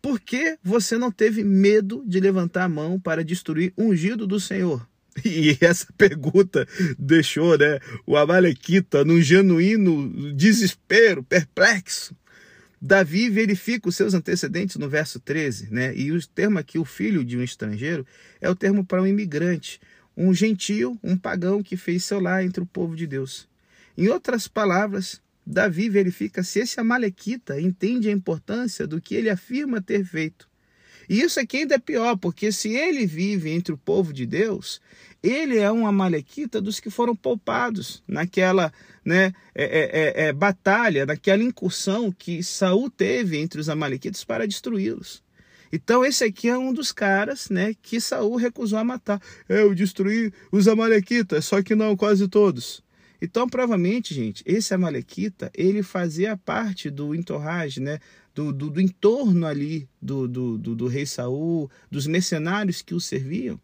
Por 0.00 0.20
que 0.20 0.58
você 0.62 0.96
não 0.96 1.10
teve 1.10 1.42
medo 1.42 2.04
de 2.06 2.20
levantar 2.20 2.64
a 2.64 2.68
mão 2.68 3.00
para 3.00 3.24
destruir 3.24 3.72
o 3.76 3.84
ungido 3.84 4.26
do 4.26 4.38
Senhor? 4.38 4.86
E 5.24 5.58
essa 5.60 5.86
pergunta 5.96 6.64
deixou 6.96 7.58
né, 7.58 7.80
o 8.06 8.16
Amalequita 8.16 9.04
num 9.04 9.20
genuíno 9.20 10.32
desespero, 10.32 11.24
perplexo. 11.24 12.14
Davi 12.80 13.28
verifica 13.28 13.88
os 13.88 13.96
seus 13.96 14.14
antecedentes 14.14 14.76
no 14.76 14.88
verso 14.88 15.18
13, 15.18 15.72
né? 15.72 15.94
E 15.96 16.12
o 16.12 16.26
termo 16.26 16.58
aqui, 16.58 16.78
o 16.78 16.84
filho 16.84 17.24
de 17.24 17.36
um 17.36 17.42
estrangeiro, 17.42 18.06
é 18.40 18.48
o 18.48 18.54
termo 18.54 18.84
para 18.84 19.02
um 19.02 19.06
imigrante, 19.06 19.80
um 20.16 20.32
gentio, 20.32 20.98
um 21.02 21.16
pagão 21.16 21.62
que 21.62 21.76
fez 21.76 22.04
seu 22.04 22.20
lar 22.20 22.44
entre 22.44 22.62
o 22.62 22.66
povo 22.66 22.94
de 22.94 23.06
Deus. 23.06 23.48
Em 23.96 24.08
outras 24.08 24.46
palavras, 24.46 25.20
Davi 25.44 25.88
verifica 25.88 26.42
se 26.42 26.60
esse 26.60 26.78
amalequita 26.78 27.60
entende 27.60 28.08
a 28.08 28.12
importância 28.12 28.86
do 28.86 29.00
que 29.00 29.14
ele 29.14 29.30
afirma 29.30 29.82
ter 29.82 30.04
feito. 30.04 30.48
E 31.08 31.20
isso 31.20 31.40
aqui 31.40 31.58
ainda 31.58 31.76
é 31.76 31.78
pior, 31.78 32.16
porque 32.16 32.52
se 32.52 32.68
ele 32.76 33.06
vive 33.06 33.50
entre 33.50 33.72
o 33.72 33.78
povo 33.78 34.12
de 34.12 34.26
Deus, 34.26 34.80
ele 35.22 35.58
é 35.58 35.70
um 35.70 35.86
amalequita 35.86 36.60
dos 36.60 36.78
que 36.78 36.90
foram 36.90 37.14
poupados 37.14 38.02
naquela 38.06 38.72
né, 39.04 39.32
é, 39.54 39.64
é, 39.64 40.24
é, 40.24 40.28
é 40.28 40.32
batalha, 40.32 41.06
naquela 41.06 41.42
incursão 41.42 42.12
que 42.12 42.42
Saul 42.42 42.90
teve 42.90 43.38
entre 43.38 43.60
os 43.60 43.68
amalequitas 43.68 44.22
para 44.24 44.46
destruí-los. 44.46 45.22
Então 45.72 46.04
esse 46.04 46.24
aqui 46.24 46.48
é 46.48 46.56
um 46.56 46.72
dos 46.72 46.92
caras, 46.92 47.50
né, 47.50 47.74
que 47.82 48.00
Saul 48.00 48.36
recusou 48.36 48.78
a 48.78 48.84
matar. 48.84 49.20
Eu 49.48 49.74
destruí 49.74 50.32
os 50.52 50.68
amalequitas, 50.68 51.44
só 51.44 51.62
que 51.62 51.74
não 51.74 51.96
quase 51.96 52.26
todos. 52.28 52.82
Então, 53.20 53.48
provavelmente, 53.48 54.14
gente, 54.14 54.44
esse 54.46 54.72
amalequita, 54.72 55.50
ele 55.52 55.82
fazia 55.82 56.36
parte 56.36 56.88
do 56.88 57.14
entorrage, 57.14 57.80
né, 57.80 57.98
do, 58.32 58.52
do, 58.52 58.70
do 58.70 58.80
entorno 58.80 59.44
ali 59.44 59.88
do, 60.00 60.28
do, 60.28 60.56
do, 60.56 60.76
do 60.76 60.86
rei 60.86 61.04
Saul, 61.04 61.68
dos 61.90 62.06
mercenários 62.06 62.80
que 62.80 62.94
o 62.94 63.00
serviam. 63.00 63.60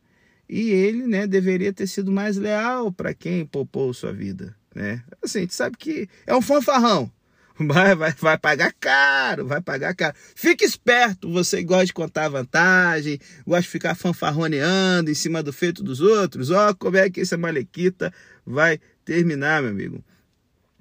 E 0.49 0.71
ele, 0.71 1.07
né, 1.07 1.27
deveria 1.27 1.73
ter 1.73 1.87
sido 1.87 2.13
mais 2.13 2.37
leal 2.37 2.93
para 2.93 3.15
quem 3.15 3.47
poupou 3.47 3.95
sua 3.95 4.13
vida, 4.13 4.55
né? 4.75 5.03
Assim, 5.23 5.39
a 5.39 5.43
gente 5.43 5.55
sabe 5.55 5.77
que 5.77 6.09
é 6.27 6.35
um 6.35 6.43
fanfarrão. 6.43 7.11
Vai, 7.57 7.95
vai, 7.95 8.13
vai 8.13 8.37
pagar 8.37 8.73
caro, 8.81 9.47
vai 9.47 9.61
pagar 9.61 9.95
caro. 9.95 10.17
Fique 10.35 10.65
esperto, 10.65 11.31
você 11.31 11.63
gosta 11.63 11.87
de 11.87 11.93
contar 11.93 12.29
vantagem, 12.29 13.21
gosta 13.47 13.63
de 13.63 13.69
ficar 13.69 13.95
fanfarroneando 13.95 15.09
em 15.09 15.15
cima 15.15 15.41
do 15.41 15.53
feito 15.53 15.81
dos 15.81 16.01
outros. 16.01 16.51
Ó, 16.51 16.71
oh, 16.71 16.75
como 16.75 16.97
é 16.97 17.09
que 17.09 17.21
esse 17.21 17.37
Malequita 17.37 18.13
vai 18.45 18.81
terminar, 19.05 19.63
meu 19.63 19.71
amigo. 19.71 20.05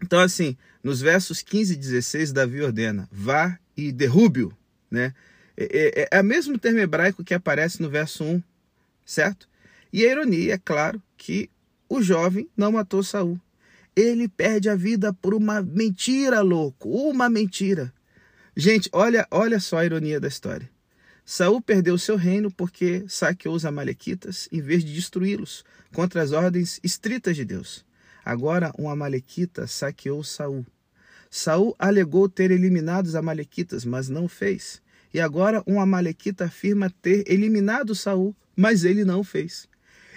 Então, 0.02 0.20
assim, 0.20 0.58
nos 0.84 1.00
versos 1.00 1.44
15 1.44 1.74
e 1.74 1.78
16, 1.78 2.34
Davi 2.34 2.62
ordena: 2.62 3.08
vá 3.12 3.58
e 3.78 3.92
derrube-o. 3.92 4.52
Né? 4.90 5.14
É, 5.56 6.02
é, 6.02 6.08
é 6.12 6.22
o 6.22 6.26
mesmo 6.26 6.58
termo 6.58 6.80
hebraico 6.80 7.24
que 7.24 7.34
aparece 7.34 7.82
no 7.82 7.90
verso 7.90 8.24
1, 8.24 8.42
certo? 9.06 9.48
E 9.94 10.06
a 10.06 10.12
ironia, 10.12 10.56
é 10.56 10.58
claro, 10.58 11.02
que 11.16 11.50
o 11.88 12.02
jovem 12.02 12.50
não 12.58 12.74
matou 12.74 13.02
Saul 13.02 13.40
ele 13.96 14.28
perde 14.28 14.70
a 14.70 14.76
vida 14.76 15.14
por 15.14 15.34
uma 15.34 15.62
mentira, 15.62 16.42
louco, 16.42 16.90
uma 16.90 17.30
mentira. 17.30 17.94
Gente, 18.56 18.90
olha, 18.92 19.28
olha 19.30 19.60
só 19.60 19.78
a 19.78 19.86
ironia 19.86 20.20
da 20.20 20.28
história. 20.28 20.70
Saul 21.26 21.62
perdeu 21.62 21.98
seu 21.98 22.18
reino 22.18 22.52
porque 22.52 23.06
saqueou 23.08 23.56
os 23.56 23.66
amalequitas 23.66 24.50
em 24.52 24.62
vez 24.62 24.84
de 24.84 24.94
destruí-los 24.94 25.64
contra 25.94 26.22
as 26.22 26.32
ordens 26.32 26.80
estritas 26.84 27.36
de 27.36 27.46
Deus. 27.46 27.86
Agora 28.26 28.74
um 28.78 28.90
amalequita 28.90 29.68
saqueou 29.68 30.24
Saul. 30.24 30.66
Saul 31.30 31.76
alegou 31.80 32.28
ter 32.28 32.52
eliminado 32.52 33.06
os 33.06 33.16
amalequitas, 33.16 33.86
mas 33.86 34.10
não 34.10 34.28
fez. 34.28 34.82
E 35.14 35.20
agora 35.20 35.64
um 35.66 35.80
amalequita 35.80 36.46
afirma 36.46 36.90
ter 37.02 37.24
eliminado 37.32 37.96
Saul, 37.96 38.36
mas 38.56 38.84
ele 38.84 39.06
não 39.06 39.24
fez. 39.24 39.68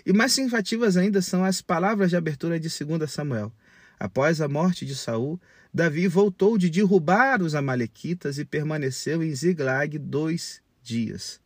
E 0.06 0.12
mais 0.12 0.32
significativas 0.32 0.96
ainda 0.96 1.20
são 1.20 1.44
as 1.44 1.60
palavras 1.60 2.10
de 2.10 2.16
abertura 2.16 2.60
de 2.60 2.68
2 2.68 3.10
Samuel. 3.10 3.52
Após 3.98 4.40
a 4.40 4.46
morte 4.46 4.86
de 4.86 4.94
Saul, 4.94 5.40
Davi 5.74 6.06
voltou 6.06 6.56
de 6.56 6.70
derrubar 6.70 7.42
os 7.42 7.56
amalequitas 7.56 8.38
e 8.38 8.44
permaneceu 8.44 9.20
em 9.20 9.34
Ziglag 9.34 9.98
dois 9.98 10.62
dias. 10.80 11.40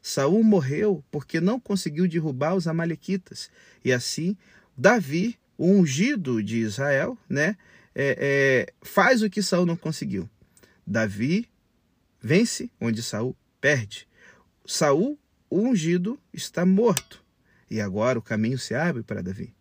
Saul 0.00 0.42
morreu 0.42 1.04
porque 1.10 1.42
não 1.42 1.60
conseguiu 1.60 2.08
derrubar 2.08 2.54
os 2.54 2.66
amalequitas. 2.66 3.50
E 3.84 3.92
assim, 3.92 4.34
Davi, 4.78 5.38
o 5.58 5.70
ungido 5.70 6.42
de 6.42 6.56
Israel, 6.56 7.18
né, 7.28 7.54
é, 7.94 8.16
é, 8.72 8.72
faz 8.82 9.20
o 9.20 9.28
que 9.28 9.42
Saul 9.42 9.66
não 9.66 9.76
conseguiu. 9.76 10.26
Davi 10.86 11.46
vence 12.18 12.70
onde 12.80 13.02
Saul 13.02 13.36
perde. 13.60 14.08
Saul, 14.64 15.18
o 15.50 15.60
ungido, 15.60 16.18
está 16.32 16.64
morto. 16.64 17.25
E 17.70 17.80
agora 17.80 18.18
o 18.18 18.22
caminho 18.22 18.58
se 18.58 18.74
abre 18.74 19.02
para 19.02 19.22
Davi. 19.22 19.54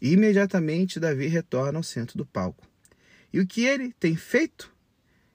E 0.00 0.12
imediatamente 0.12 1.00
Davi 1.00 1.26
retorna 1.26 1.78
ao 1.78 1.82
centro 1.82 2.18
do 2.18 2.26
palco. 2.26 2.66
E 3.32 3.40
o 3.40 3.46
que 3.46 3.64
ele 3.64 3.92
tem 3.92 4.16
feito? 4.16 4.72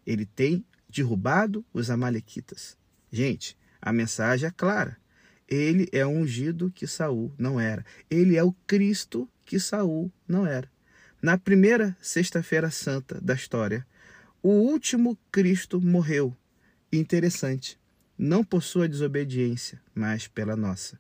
Ele 0.05 0.25
tem 0.25 0.65
derrubado 0.87 1.65
os 1.73 1.89
amalequitas. 1.89 2.77
Gente, 3.11 3.57
a 3.81 3.91
mensagem 3.91 4.47
é 4.47 4.51
clara. 4.51 4.97
Ele 5.47 5.87
é 5.91 6.05
o 6.05 6.09
ungido 6.09 6.71
que 6.71 6.85
Saul 6.85 7.33
não 7.37 7.59
era. 7.59 7.83
Ele 8.09 8.37
é 8.37 8.43
o 8.43 8.53
Cristo 8.67 9.27
que 9.45 9.59
Saul 9.59 10.11
não 10.27 10.45
era. 10.45 10.69
Na 11.21 11.37
primeira 11.37 11.97
sexta-feira 11.99 12.69
santa 12.69 13.19
da 13.19 13.33
história, 13.33 13.85
o 14.41 14.49
último 14.49 15.17
Cristo 15.31 15.81
morreu. 15.81 16.35
Interessante, 16.93 17.79
não 18.17 18.43
por 18.43 18.63
sua 18.63 18.87
desobediência, 18.87 19.81
mas 19.93 20.27
pela 20.27 20.55
nossa. 20.55 20.99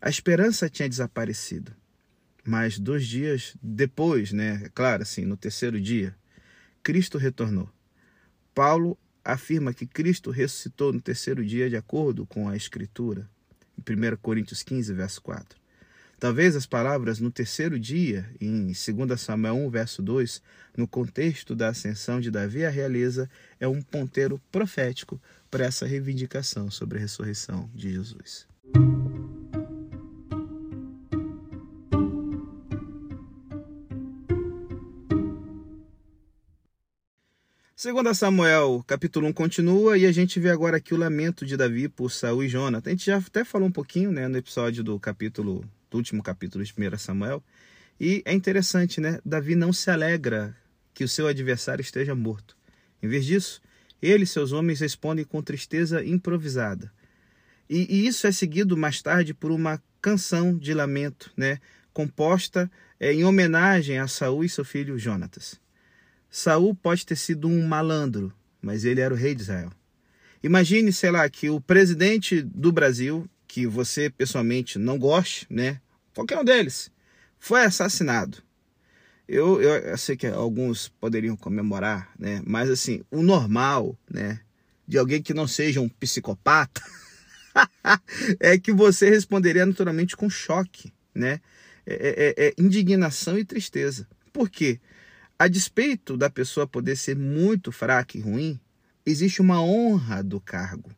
A 0.00 0.08
esperança 0.08 0.68
tinha 0.68 0.88
desaparecido. 0.88 1.72
Mas 2.42 2.78
dois 2.78 3.06
dias 3.06 3.54
depois, 3.62 4.32
né, 4.32 4.62
é 4.64 4.68
claro, 4.70 5.02
assim, 5.02 5.26
no 5.26 5.36
terceiro 5.36 5.78
dia, 5.78 6.16
Cristo 6.82 7.18
retornou. 7.18 7.68
Paulo 8.54 8.98
afirma 9.22 9.74
que 9.74 9.86
Cristo 9.86 10.30
ressuscitou 10.30 10.92
no 10.92 11.00
terceiro 11.00 11.44
dia 11.44 11.68
de 11.68 11.76
acordo 11.76 12.24
com 12.26 12.48
a 12.48 12.56
Escritura, 12.56 13.28
em 13.76 13.82
1 13.82 14.16
Coríntios 14.16 14.62
15, 14.62 14.92
verso 14.94 15.20
4. 15.20 15.60
Talvez 16.18 16.56
as 16.56 16.66
palavras 16.66 17.18
no 17.18 17.30
terceiro 17.30 17.78
dia, 17.78 18.28
em 18.40 18.72
2 18.72 19.20
Samuel 19.20 19.54
1, 19.54 19.70
verso 19.70 20.02
2, 20.02 20.42
no 20.76 20.86
contexto 20.88 21.54
da 21.54 21.68
ascensão 21.68 22.20
de 22.20 22.30
Davi 22.30 22.64
à 22.64 22.70
realeza, 22.70 23.28
é 23.58 23.68
um 23.68 23.80
ponteiro 23.80 24.40
profético 24.50 25.20
para 25.50 25.64
essa 25.64 25.86
reivindicação 25.86 26.70
sobre 26.70 26.98
a 26.98 27.00
ressurreição 27.00 27.70
de 27.74 27.92
Jesus. 27.92 28.46
Segundo 37.82 38.14
Samuel, 38.14 38.84
capítulo 38.86 39.26
1 39.28 39.32
continua 39.32 39.96
e 39.96 40.04
a 40.04 40.12
gente 40.12 40.38
vê 40.38 40.50
agora 40.50 40.76
aqui 40.76 40.92
o 40.92 40.98
lamento 40.98 41.46
de 41.46 41.56
Davi 41.56 41.88
por 41.88 42.12
Saul 42.12 42.44
e 42.44 42.46
Jonathan. 42.46 42.90
A 42.90 42.92
gente 42.92 43.06
já 43.06 43.16
até 43.16 43.42
falou 43.42 43.66
um 43.66 43.72
pouquinho, 43.72 44.12
né, 44.12 44.28
no 44.28 44.36
episódio 44.36 44.84
do 44.84 45.00
capítulo, 45.00 45.64
do 45.90 45.96
último 45.96 46.22
capítulo 46.22 46.62
de 46.62 46.74
1 46.76 46.98
Samuel. 46.98 47.42
E 47.98 48.22
é 48.26 48.34
interessante, 48.34 49.00
né? 49.00 49.18
Davi 49.24 49.54
não 49.54 49.72
se 49.72 49.90
alegra 49.90 50.54
que 50.92 51.02
o 51.04 51.08
seu 51.08 51.26
adversário 51.26 51.80
esteja 51.80 52.14
morto. 52.14 52.54
Em 53.02 53.08
vez 53.08 53.24
disso, 53.24 53.62
ele 54.02 54.24
e 54.24 54.26
seus 54.26 54.52
homens 54.52 54.80
respondem 54.80 55.24
com 55.24 55.40
tristeza 55.40 56.04
improvisada. 56.04 56.92
E, 57.66 57.86
e 57.88 58.06
isso 58.06 58.26
é 58.26 58.30
seguido 58.32 58.76
mais 58.76 59.00
tarde 59.00 59.32
por 59.32 59.50
uma 59.50 59.82
canção 60.02 60.54
de 60.54 60.74
lamento, 60.74 61.32
né, 61.34 61.58
composta 61.94 62.70
é, 63.00 63.10
em 63.10 63.24
homenagem 63.24 63.98
a 63.98 64.06
Saul 64.06 64.44
e 64.44 64.50
seu 64.50 64.66
filho 64.66 64.98
Jonatas. 64.98 65.58
Saul 66.30 66.74
pode 66.74 67.04
ter 67.04 67.16
sido 67.16 67.48
um 67.48 67.66
malandro, 67.66 68.32
mas 68.62 68.84
ele 68.84 69.00
era 69.00 69.12
o 69.12 69.16
rei 69.16 69.34
de 69.34 69.42
Israel. 69.42 69.72
Imagine, 70.42 70.92
sei 70.92 71.10
lá, 71.10 71.28
que 71.28 71.50
o 71.50 71.60
presidente 71.60 72.40
do 72.40 72.72
Brasil, 72.72 73.28
que 73.46 73.66
você 73.66 74.08
pessoalmente 74.08 74.78
não 74.78 74.98
goste, 74.98 75.46
né? 75.50 75.80
Qualquer 76.14 76.38
um 76.38 76.44
deles, 76.44 76.90
foi 77.38 77.62
assassinado. 77.62 78.38
Eu, 79.28 79.60
eu, 79.60 79.70
eu, 79.70 79.98
sei 79.98 80.16
que 80.16 80.26
alguns 80.26 80.88
poderiam 80.88 81.36
comemorar, 81.36 82.10
né? 82.18 82.42
Mas 82.46 82.70
assim, 82.70 83.02
o 83.10 83.22
normal, 83.22 83.98
né? 84.10 84.40
De 84.86 84.98
alguém 84.98 85.22
que 85.22 85.34
não 85.34 85.46
seja 85.46 85.80
um 85.80 85.88
psicopata, 85.88 86.82
é 88.40 88.58
que 88.58 88.72
você 88.72 89.10
responderia 89.10 89.66
naturalmente 89.66 90.16
com 90.16 90.30
choque, 90.30 90.92
né? 91.14 91.40
É, 91.86 92.34
é, 92.38 92.46
é 92.46 92.54
indignação 92.58 93.38
e 93.38 93.44
tristeza. 93.44 94.06
Por 94.32 94.48
quê? 94.48 94.80
A 95.40 95.48
despeito 95.48 96.18
da 96.18 96.28
pessoa 96.28 96.66
poder 96.66 96.96
ser 96.96 97.16
muito 97.16 97.72
fraca 97.72 98.18
e 98.18 98.20
ruim, 98.20 98.60
existe 99.06 99.40
uma 99.40 99.58
honra 99.62 100.22
do 100.22 100.38
cargo, 100.38 100.94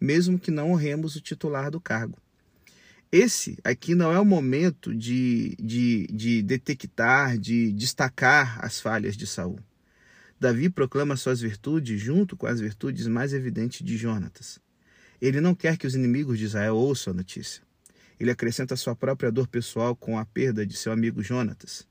mesmo 0.00 0.36
que 0.36 0.50
não 0.50 0.72
honremos 0.72 1.14
o 1.14 1.20
titular 1.20 1.70
do 1.70 1.80
cargo. 1.80 2.18
Esse 3.12 3.56
aqui 3.62 3.94
não 3.94 4.10
é 4.10 4.18
o 4.18 4.24
momento 4.24 4.92
de, 4.92 5.54
de, 5.60 6.08
de 6.08 6.42
detectar, 6.42 7.38
de 7.38 7.70
destacar 7.70 8.58
as 8.64 8.80
falhas 8.80 9.16
de 9.16 9.28
Saul. 9.28 9.60
Davi 10.40 10.68
proclama 10.68 11.16
suas 11.16 11.40
virtudes 11.40 12.00
junto 12.00 12.36
com 12.36 12.48
as 12.48 12.58
virtudes 12.58 13.06
mais 13.06 13.32
evidentes 13.32 13.86
de 13.86 13.96
Jonatas. 13.96 14.58
Ele 15.20 15.40
não 15.40 15.54
quer 15.54 15.76
que 15.76 15.86
os 15.86 15.94
inimigos 15.94 16.36
de 16.36 16.46
Israel 16.46 16.74
ouçam 16.74 17.12
a 17.12 17.16
notícia. 17.16 17.62
Ele 18.18 18.32
acrescenta 18.32 18.74
sua 18.74 18.96
própria 18.96 19.30
dor 19.30 19.46
pessoal 19.46 19.94
com 19.94 20.18
a 20.18 20.24
perda 20.24 20.66
de 20.66 20.76
seu 20.76 20.90
amigo 20.90 21.22
Jonatas. 21.22 21.86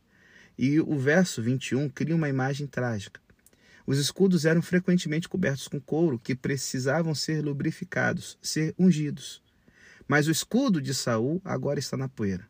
E 0.57 0.79
o 0.79 0.97
verso 0.97 1.41
21 1.41 1.89
cria 1.89 2.15
uma 2.15 2.29
imagem 2.29 2.67
trágica. 2.67 3.19
Os 3.85 3.97
escudos 3.97 4.45
eram 4.45 4.61
frequentemente 4.61 5.27
cobertos 5.27 5.67
com 5.67 5.79
couro 5.79 6.17
que 6.17 6.35
precisavam 6.35 7.13
ser 7.13 7.43
lubrificados, 7.43 8.37
ser 8.41 8.73
ungidos. 8.79 9.41
Mas 10.07 10.27
o 10.27 10.31
escudo 10.31 10.81
de 10.81 10.93
Saul 10.93 11.41
agora 11.43 11.79
está 11.79 11.97
na 11.97 12.07
poeira. 12.07 12.47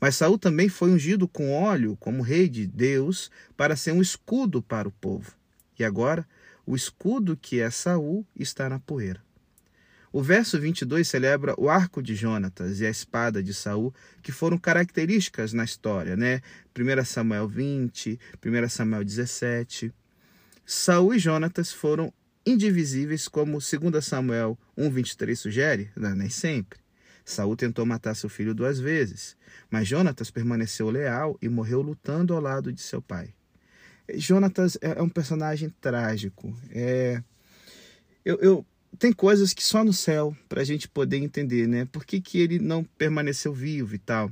Mas 0.00 0.16
Saul 0.16 0.38
também 0.38 0.68
foi 0.68 0.90
ungido 0.90 1.28
com 1.28 1.52
óleo 1.52 1.96
como 1.98 2.22
rei 2.22 2.48
de 2.48 2.66
Deus 2.66 3.30
para 3.56 3.76
ser 3.76 3.92
um 3.92 4.02
escudo 4.02 4.60
para 4.60 4.88
o 4.88 4.92
povo. 4.92 5.32
E 5.78 5.84
agora, 5.84 6.26
o 6.66 6.76
escudo 6.76 7.36
que 7.36 7.60
é 7.60 7.70
Saul 7.70 8.26
está 8.36 8.68
na 8.68 8.78
poeira. 8.78 9.22
O 10.12 10.22
verso 10.22 10.60
22 10.60 11.08
celebra 11.08 11.54
o 11.58 11.70
arco 11.70 12.02
de 12.02 12.14
Jonatas 12.14 12.80
e 12.80 12.86
a 12.86 12.90
espada 12.90 13.42
de 13.42 13.54
Saul, 13.54 13.94
que 14.22 14.30
foram 14.30 14.58
características 14.58 15.54
na 15.54 15.64
história, 15.64 16.16
né? 16.16 16.42
1 16.78 17.04
Samuel 17.04 17.48
20, 17.48 18.20
1 18.44 18.68
Samuel 18.68 19.04
17. 19.04 19.90
Saul 20.66 21.14
e 21.14 21.18
Jonatas 21.18 21.72
foram 21.72 22.12
indivisíveis, 22.44 23.26
como 23.26 23.58
2 23.58 24.04
Samuel 24.04 24.58
1:23 24.76 25.34
sugere, 25.34 25.90
não, 25.96 26.14
nem 26.14 26.28
sempre. 26.28 26.78
Saul 27.24 27.56
tentou 27.56 27.86
matar 27.86 28.14
seu 28.14 28.28
filho 28.28 28.54
duas 28.54 28.78
vezes, 28.78 29.34
mas 29.70 29.88
Jonatas 29.88 30.30
permaneceu 30.30 30.90
leal 30.90 31.38
e 31.40 31.48
morreu 31.48 31.80
lutando 31.80 32.34
ao 32.34 32.40
lado 32.40 32.70
de 32.70 32.82
seu 32.82 33.00
pai. 33.00 33.32
Jonatas 34.14 34.76
é, 34.82 34.98
é 34.98 35.02
um 35.02 35.08
personagem 35.08 35.70
trágico. 35.80 36.54
É, 36.70 37.22
eu, 38.24 38.38
eu, 38.40 38.66
tem 38.98 39.12
coisas 39.12 39.52
que 39.52 39.64
só 39.64 39.84
no 39.84 39.92
céu 39.92 40.36
para 40.48 40.60
a 40.60 40.64
gente 40.64 40.88
poder 40.88 41.18
entender, 41.18 41.66
né? 41.66 41.84
Por 41.86 42.04
que, 42.04 42.20
que 42.20 42.38
ele 42.38 42.58
não 42.58 42.84
permaneceu 42.84 43.52
vivo 43.52 43.94
e 43.94 43.98
tal. 43.98 44.30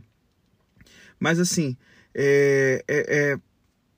Mas 1.19 1.39
assim, 1.39 1.77
é, 2.15 2.85
é, 2.89 3.33
é, 3.33 3.39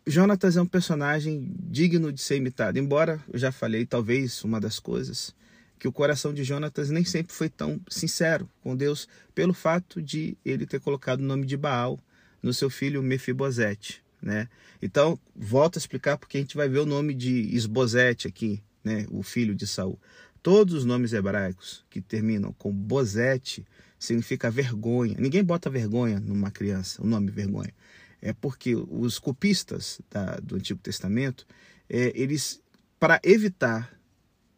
Jonatas 0.07 0.57
é 0.57 0.63
um 0.63 0.67
personagem 0.67 1.55
digno 1.59 2.13
de 2.13 2.21
ser 2.21 2.37
imitado. 2.37 2.79
Embora 2.79 3.21
eu 3.33 3.39
já 3.39 3.53
falei, 3.53 3.87
talvez 3.87 4.43
uma 4.45 4.61
das 4.61 4.79
coisas 4.79 5.35
que 5.79 5.89
o 5.89 5.93
coração 5.93 6.33
de 6.33 6.45
Jonatas 6.45 6.91
nem 6.91 7.05
sempre 7.05 7.33
foi 7.33 7.49
tão 7.49 7.81
sincero 7.89 8.49
com 8.63 8.77
Deus, 8.77 9.09
pelo 9.35 9.53
fato 9.53 10.01
de 10.01 10.37
ele 10.45 10.65
ter 10.65 10.79
colocado 10.79 11.19
o 11.19 11.25
nome 11.25 11.45
de 11.45 11.57
Baal 11.57 11.99
no 12.41 12.55
seu 12.55 12.71
filho 12.71 13.03
Mefibosete, 13.03 14.01
né? 14.23 14.49
Então, 14.81 15.19
volto 15.35 15.77
a 15.77 15.81
explicar 15.81 16.17
porque 16.17 16.37
a 16.37 16.41
gente 16.41 16.57
vai 16.57 16.69
ver 16.69 16.79
o 16.79 16.87
nome 16.87 17.15
de 17.15 17.53
Esbozete 17.53 18.29
aqui, 18.29 18.63
né, 18.85 19.07
o 19.11 19.25
filho 19.25 19.57
de 19.57 19.67
Saul. 19.67 19.99
Todos 20.43 20.75
os 20.75 20.85
nomes 20.85 21.13
hebraicos 21.13 21.85
que 21.89 22.01
terminam 22.01 22.53
com 22.53 22.73
Bozete 22.73 23.65
significa 23.99 24.51
vergonha. 24.51 25.15
Ninguém 25.19 25.45
bota 25.45 25.71
vergonha 25.71 26.19
numa 26.19 26.51
criança, 26.51 27.01
o 27.01 27.07
nome 27.07 27.31
vergonha. 27.31 27.73
É 28.21 28.33
porque 28.33 28.75
os 28.75 29.19
copistas 29.19 30.01
da, 30.11 30.37
do 30.37 30.57
Antigo 30.57 30.81
Testamento, 30.81 31.47
é, 31.89 32.13
eles, 32.15 32.61
para 32.99 33.21
evitar 33.23 33.97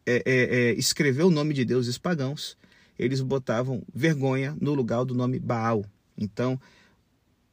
é, 0.05 0.23
é, 0.23 0.23
é, 0.25 0.73
escrever 0.73 1.23
o 1.23 1.31
nome 1.31 1.53
de 1.53 1.65
deuses 1.65 1.97
pagãos, 1.97 2.57
eles 2.97 3.21
botavam 3.21 3.83
vergonha 3.93 4.55
no 4.59 4.73
lugar 4.73 5.03
do 5.03 5.13
nome 5.13 5.39
Baal. 5.39 5.85
Então, 6.17 6.59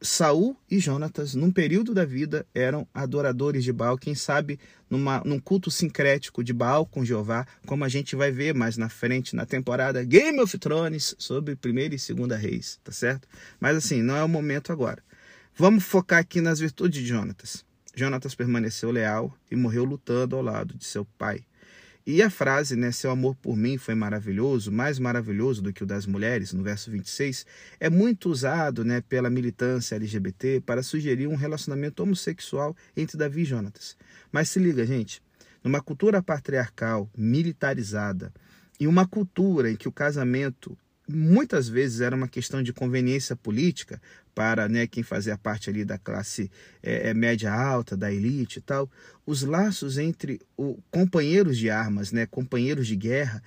Saul 0.02 0.56
e 0.68 0.80
Jonatas, 0.80 1.35
num 1.35 1.50
período 1.50 1.94
da 1.94 2.04
vida, 2.04 2.44
eram 2.52 2.87
adoradores 2.92 3.62
de 3.62 3.73
Baal, 3.73 3.97
quem 3.97 4.16
sabe 4.16 4.59
numa, 4.90 5.23
num 5.25 5.38
culto 5.38 5.71
sincrético 5.71 6.42
de 6.42 6.52
Baal 6.52 6.85
com 6.85 7.04
Jeová, 7.04 7.47
como 7.66 7.85
a 7.85 7.88
gente 7.88 8.16
vai 8.16 8.32
ver 8.32 8.52
mais 8.52 8.76
na 8.76 8.88
frente 8.88 9.37
na 9.37 9.47
temporada 9.47 10.02
Game 10.02 10.40
of 10.40 10.59
Thrones 10.59 11.14
sobre 11.18 11.54
primeira 11.54 11.94
e 11.94 11.99
segunda 11.99 12.37
reis, 12.37 12.80
tá 12.82 12.90
certo? 12.90 13.28
Mas 13.61 13.76
assim, 13.76 14.02
não 14.02 14.16
é 14.16 14.25
o 14.25 14.28
momento 14.28 14.73
agora. 14.73 15.02
Vamos 15.54 15.85
focar 15.85 16.18
aqui 16.18 16.40
nas 16.40 16.59
virtudes 16.59 17.00
de 17.00 17.06
Jonatas. 17.06 17.64
Jonatas 17.94 18.35
permaneceu 18.35 18.90
leal 18.90 19.32
e 19.50 19.56
morreu 19.56 19.85
lutando 19.85 20.35
ao 20.35 20.42
lado 20.42 20.75
de 20.75 20.85
seu 20.85 21.04
pai. 21.16 21.44
E 22.04 22.21
a 22.21 22.28
frase, 22.28 22.75
né, 22.75 22.90
seu 22.90 23.12
amor 23.12 23.37
por 23.37 23.56
mim 23.56 23.78
foi 23.78 23.94
maravilhoso, 23.94 24.73
mais 24.73 24.99
maravilhoso 24.99 25.62
do 25.62 25.73
que 25.73 25.85
o 25.85 25.87
das 25.87 26.04
mulheres, 26.04 26.52
no 26.52 26.61
verso 26.61 26.90
26, 26.90 27.47
é 27.78 27.88
muito 27.88 28.28
usado, 28.28 28.85
né, 28.85 29.00
pela 29.00 29.30
militância 29.30 29.94
LGBT 29.94 30.61
para 30.66 30.82
sugerir 30.82 31.28
um 31.28 31.37
relacionamento 31.37 32.02
homossexual 32.02 32.76
entre 32.97 33.16
Davi 33.16 33.42
e 33.42 33.44
Jonatas. 33.44 33.96
Mas 34.33 34.48
se 34.48 34.59
liga, 34.59 34.85
gente, 34.85 35.22
numa 35.62 35.81
cultura 35.81 36.20
patriarcal, 36.20 37.09
militarizada, 37.16 38.33
e 38.81 38.88
uma 38.88 39.07
cultura 39.07 39.70
em 39.70 39.76
que 39.76 39.87
o 39.87 39.92
casamento 39.92 40.76
muitas 41.12 41.68
vezes 41.68 42.01
era 42.01 42.16
uma 42.16 42.29
questão 42.29 42.62
de 42.62 42.72
conveniência 42.72 43.37
política 43.37 44.01
para 44.35 44.68
né, 44.68 44.87
quem 44.87 45.03
fazia 45.03 45.37
parte 45.37 45.68
ali 45.68 45.85
da 45.85 45.98
classe 45.98 46.51
é, 46.83 47.12
média 47.12 47.53
alta, 47.53 47.96
da 47.96 48.12
elite 48.12 48.59
e 48.59 48.62
tal, 48.62 48.90
os 49.27 49.42
laços 49.42 49.98
entre 49.98 50.40
o, 50.57 50.79
companheiros 50.90 51.59
de 51.59 51.68
armas, 51.68 52.12
né, 52.12 52.27
companheiros 52.27 52.87
de 52.87 52.96
guerra, 52.96 53.42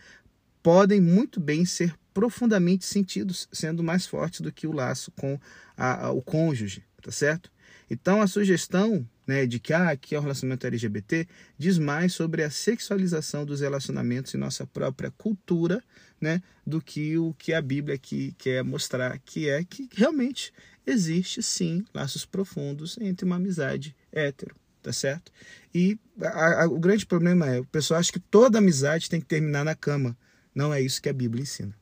podem 0.61 1.01
muito 1.01 1.39
bem 1.39 1.65
ser 1.65 1.93
profundamente 2.13 2.85
sentidos, 2.85 3.47
sendo 3.51 3.83
mais 3.83 4.05
fortes 4.05 4.41
do 4.41 4.51
que 4.51 4.65
o 4.65 4.71
laço 4.71 5.11
com 5.11 5.39
a, 5.75 6.05
a, 6.05 6.11
o 6.11 6.21
cônjuge, 6.21 6.83
tá 7.01 7.11
certo? 7.11 7.51
Então 7.89 8.21
a 8.21 8.27
sugestão 8.27 9.07
né, 9.25 9.45
de 9.45 9.59
que 9.59 9.73
ah, 9.73 9.89
aqui 9.89 10.15
é 10.15 10.19
um 10.19 10.21
relacionamento 10.21 10.67
LGBT 10.67 11.27
diz 11.57 11.77
mais 11.77 12.13
sobre 12.13 12.43
a 12.43 12.49
sexualização 12.49 13.45
dos 13.45 13.61
relacionamentos 13.61 14.33
em 14.33 14.37
nossa 14.37 14.65
própria 14.65 15.11
cultura 15.11 15.83
né, 16.19 16.41
do 16.65 16.81
que 16.81 17.17
o 17.17 17.33
que 17.33 17.53
a 17.53 17.61
Bíblia 17.61 17.95
aqui 17.95 18.33
quer 18.37 18.63
mostrar, 18.63 19.17
que 19.19 19.49
é 19.49 19.63
que 19.63 19.89
realmente 19.93 20.53
existe 20.85 21.41
sim 21.41 21.83
laços 21.93 22.25
profundos 22.25 22.97
entre 22.99 23.25
uma 23.25 23.37
amizade 23.37 23.95
hétero, 24.11 24.55
tá 24.81 24.93
certo? 24.93 25.31
E 25.73 25.97
a, 26.21 26.63
a, 26.63 26.67
o 26.67 26.79
grande 26.79 27.05
problema 27.05 27.47
é, 27.47 27.59
o 27.59 27.65
pessoal 27.65 27.99
acha 27.99 28.11
que 28.11 28.19
toda 28.19 28.59
amizade 28.59 29.09
tem 29.09 29.19
que 29.19 29.27
terminar 29.27 29.65
na 29.65 29.75
cama. 29.75 30.17
Não 30.53 30.73
é 30.73 30.81
isso 30.81 31.01
que 31.01 31.09
a 31.09 31.13
Bíblia 31.13 31.43
ensina. 31.43 31.75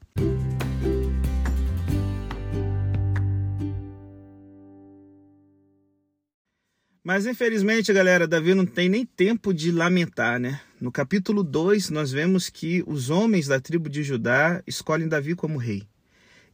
Mas 7.04 7.26
infelizmente, 7.26 7.92
galera, 7.92 8.26
Davi 8.26 8.54
não 8.54 8.66
tem 8.66 8.88
nem 8.88 9.06
tempo 9.06 9.54
de 9.54 9.74
lamentar, 9.74 10.40
né? 10.40 10.62
No 10.80 10.90
capítulo 10.90 11.44
2, 11.44 11.90
nós 11.90 12.14
vemos 12.14 12.50
que 12.50 12.82
os 12.88 13.10
homens 13.10 13.48
da 13.48 13.60
tribo 13.60 13.90
de 13.90 14.02
Judá 14.04 14.64
escolhem 14.66 15.10
Davi 15.10 15.36
como 15.36 15.58
rei. 15.58 15.86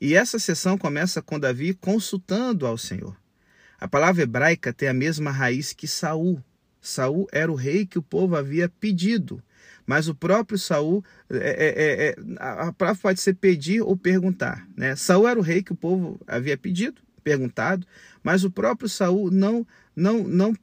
E 0.02 0.16
essa 0.16 0.40
sessão 0.40 0.76
começa 0.76 1.22
com 1.22 1.40
Davi 1.40 1.76
consultando 1.76 2.66
ao 2.66 2.80
Senhor. 2.80 3.16
A 3.80 3.88
palavra 3.88 4.24
hebraica 4.24 4.74
tem 4.74 4.90
a 4.90 4.94
mesma 4.94 5.30
raiz 5.30 5.72
que 5.72 5.88
Saul. 5.88 6.44
Saul 6.82 7.28
era 7.32 7.52
o 7.52 7.56
rei 7.56 7.86
que 7.86 8.00
o 8.00 8.04
povo 8.04 8.36
havia 8.36 8.68
pedido. 8.68 9.44
Mas 9.86 10.08
o 10.08 10.16
próprio 10.16 10.58
Saul, 10.58 11.04
é, 11.30 11.38
é, 11.38 12.08
é, 12.08 12.16
a 12.40 12.74
palavra 12.74 13.00
pode 13.00 13.22
ser 13.22 13.36
pedir 13.36 13.82
ou 13.82 13.96
perguntar. 13.96 14.68
Né? 14.76 14.96
Saul 14.96 15.28
era 15.28 15.40
o 15.40 15.44
rei 15.44 15.62
que 15.62 15.74
o 15.74 15.76
povo 15.76 16.20
havia 16.26 16.58
pedido, 16.58 17.02
perguntado, 17.20 17.86
mas 18.24 18.44
o 18.44 18.52
próprio 18.52 18.90
Saul 18.90 19.30
não 19.30 19.66
não, 19.96 20.24
não 20.24 20.56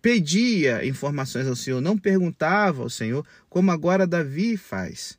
pedia 0.00 0.86
informações 0.86 1.46
ao 1.46 1.56
Senhor, 1.56 1.80
não 1.80 1.98
perguntava 1.98 2.82
ao 2.82 2.90
Senhor, 2.90 3.26
como 3.48 3.72
agora 3.72 4.06
Davi 4.06 4.56
faz. 4.56 5.18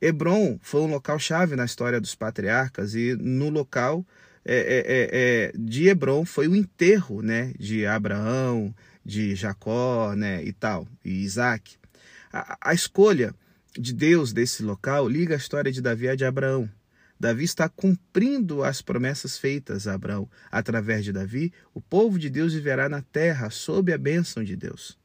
Hebron 0.00 0.58
foi 0.62 0.82
um 0.82 0.90
local 0.90 1.18
chave 1.18 1.56
na 1.56 1.64
história 1.64 2.00
dos 2.00 2.14
patriarcas 2.14 2.94
e 2.94 3.16
no 3.16 3.48
local 3.48 4.06
é, 4.44 4.54
é, 4.54 4.78
é, 4.86 5.08
é, 5.12 5.52
de 5.58 5.88
Hebron 5.88 6.24
foi 6.24 6.48
o 6.48 6.54
enterro 6.54 7.20
né, 7.20 7.52
de 7.58 7.84
Abraão, 7.84 8.74
de 9.04 9.34
Jacó 9.34 10.14
né, 10.14 10.42
e 10.44 10.52
tal, 10.52 10.86
e 11.04 11.22
Isaac. 11.22 11.76
A, 12.32 12.56
a 12.70 12.74
escolha 12.74 13.34
de 13.78 13.92
Deus 13.92 14.32
desse 14.32 14.62
local 14.62 15.08
liga 15.08 15.34
a 15.34 15.38
história 15.38 15.72
de 15.72 15.82
Davi 15.82 16.08
a 16.08 16.14
de 16.14 16.24
Abraão. 16.24 16.68
Davi 17.18 17.44
está 17.44 17.68
cumprindo 17.68 18.62
as 18.62 18.80
promessas 18.80 19.36
feitas 19.36 19.88
a 19.88 19.94
Abraão. 19.94 20.28
Através 20.50 21.04
de 21.04 21.12
Davi, 21.12 21.52
o 21.74 21.80
povo 21.80 22.18
de 22.18 22.30
Deus 22.30 22.52
viverá 22.54 22.88
na 22.88 23.02
terra 23.02 23.50
sob 23.50 23.92
a 23.92 23.98
bênção 23.98 24.44
de 24.44 24.54
Deus. 24.54 24.96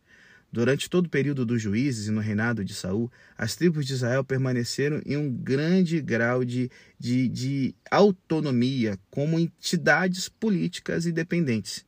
Durante 0.52 0.88
todo 0.88 1.08
o 1.08 1.10
período 1.10 1.48
dos 1.48 1.60
juízes 1.60 2.08
e 2.08 2.12
no 2.12 2.22
reinado 2.22 2.64
de 2.64 2.76
Saul, 2.76 3.12
as 3.36 3.56
tribos 3.56 3.88
de 3.88 3.94
Israel 3.94 4.24
permaneceram 4.24 5.02
em 5.04 5.18
um 5.18 5.28
grande 5.28 6.00
grau 6.00 6.46
de, 6.46 6.70
de, 7.00 7.28
de 7.28 7.76
autonomia 7.90 9.00
como 9.10 9.40
entidades 9.40 10.30
políticas 10.30 11.08
independentes. 11.08 11.84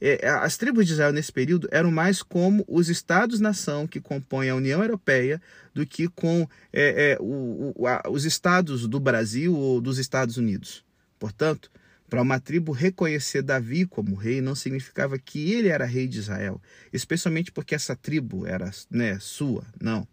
É, 0.00 0.28
as 0.28 0.56
tribos 0.56 0.86
de 0.86 0.92
Israel 0.92 1.12
nesse 1.12 1.30
período 1.30 1.68
eram 1.70 1.90
mais 1.90 2.22
como 2.22 2.64
os 2.66 2.88
estados-nação 2.88 3.86
que 3.86 4.00
compõem 4.00 4.48
a 4.48 4.54
União 4.54 4.82
Europeia 4.82 5.40
do 5.74 5.86
que 5.86 6.08
com 6.08 6.48
é, 6.72 7.12
é, 7.12 7.18
o, 7.20 7.74
o, 7.76 7.86
a, 7.86 8.02
os 8.08 8.24
estados 8.24 8.88
do 8.88 8.98
Brasil 8.98 9.54
ou 9.54 9.80
dos 9.80 9.98
Estados 9.98 10.38
Unidos. 10.38 10.84
Portanto, 11.18 11.70
para 12.08 12.22
uma 12.22 12.40
tribo 12.40 12.72
reconhecer 12.72 13.42
Davi 13.42 13.86
como 13.86 14.16
rei 14.16 14.40
não 14.40 14.54
significava 14.54 15.18
que 15.18 15.52
ele 15.52 15.68
era 15.68 15.84
rei 15.84 16.08
de 16.08 16.18
Israel, 16.18 16.60
especialmente 16.92 17.52
porque 17.52 17.74
essa 17.74 17.94
tribo 17.94 18.46
era 18.46 18.70
né, 18.90 19.18
sua, 19.20 19.64
não. 19.80 20.08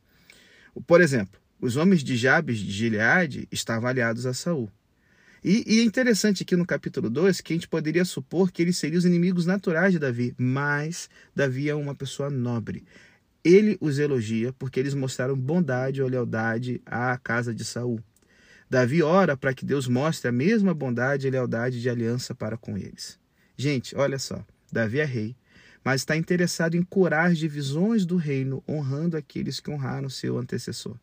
Por 0.85 1.01
exemplo, 1.01 1.39
os 1.59 1.75
homens 1.75 2.03
de 2.03 2.15
Jabes 2.15 2.59
de 2.59 2.71
Gileade 2.71 3.47
estavam 3.51 3.89
aliados 3.89 4.27
a 4.27 4.33
Saul. 4.33 4.69
E, 5.43 5.63
e, 5.67 5.79
é 5.79 5.83
interessante 5.83 6.43
aqui 6.43 6.55
no 6.55 6.65
capítulo 6.65 7.09
2 7.09 7.41
que 7.41 7.53
a 7.53 7.55
gente 7.55 7.67
poderia 7.67 8.03
supor 8.03 8.51
que 8.51 8.61
eles 8.61 8.77
seriam 8.77 8.97
os 8.97 9.05
inimigos 9.05 9.45
naturais 9.45 9.93
de 9.93 9.99
Davi, 9.99 10.33
mas 10.37 11.09
Davi 11.35 11.69
é 11.69 11.75
uma 11.75 11.93
pessoa 11.93 12.29
nobre. 12.29 12.83
Ele 13.43 13.77
os 13.79 13.99
elogia 13.99 14.51
porque 14.53 14.79
eles 14.79 14.93
mostraram 14.93 15.37
bondade 15.37 16.01
ou 16.01 16.09
lealdade 16.09 16.81
à 16.85 17.17
casa 17.17 17.53
de 17.53 17.63
Saul. 17.63 18.01
Davi 18.69 19.01
ora 19.01 19.37
para 19.37 19.53
que 19.53 19.65
Deus 19.65 19.87
mostre 19.87 20.27
a 20.27 20.31
mesma 20.31 20.73
bondade 20.73 21.27
e 21.27 21.29
lealdade 21.29 21.81
de 21.81 21.89
aliança 21.89 22.35
para 22.35 22.57
com 22.57 22.77
eles. 22.77 23.17
Gente, 23.55 23.95
olha 23.95 24.19
só, 24.19 24.45
Davi 24.71 24.99
é 24.99 25.05
rei, 25.05 25.35
mas 25.83 26.01
está 26.01 26.17
interessado 26.17 26.75
em 26.75 26.83
curar 26.83 27.31
as 27.31 27.37
divisões 27.37 28.05
do 28.05 28.17
reino, 28.17 28.61
honrando 28.67 29.15
aqueles 29.15 29.61
que 29.61 29.71
honraram 29.71 30.09
seu 30.09 30.37
antecessor. 30.37 30.97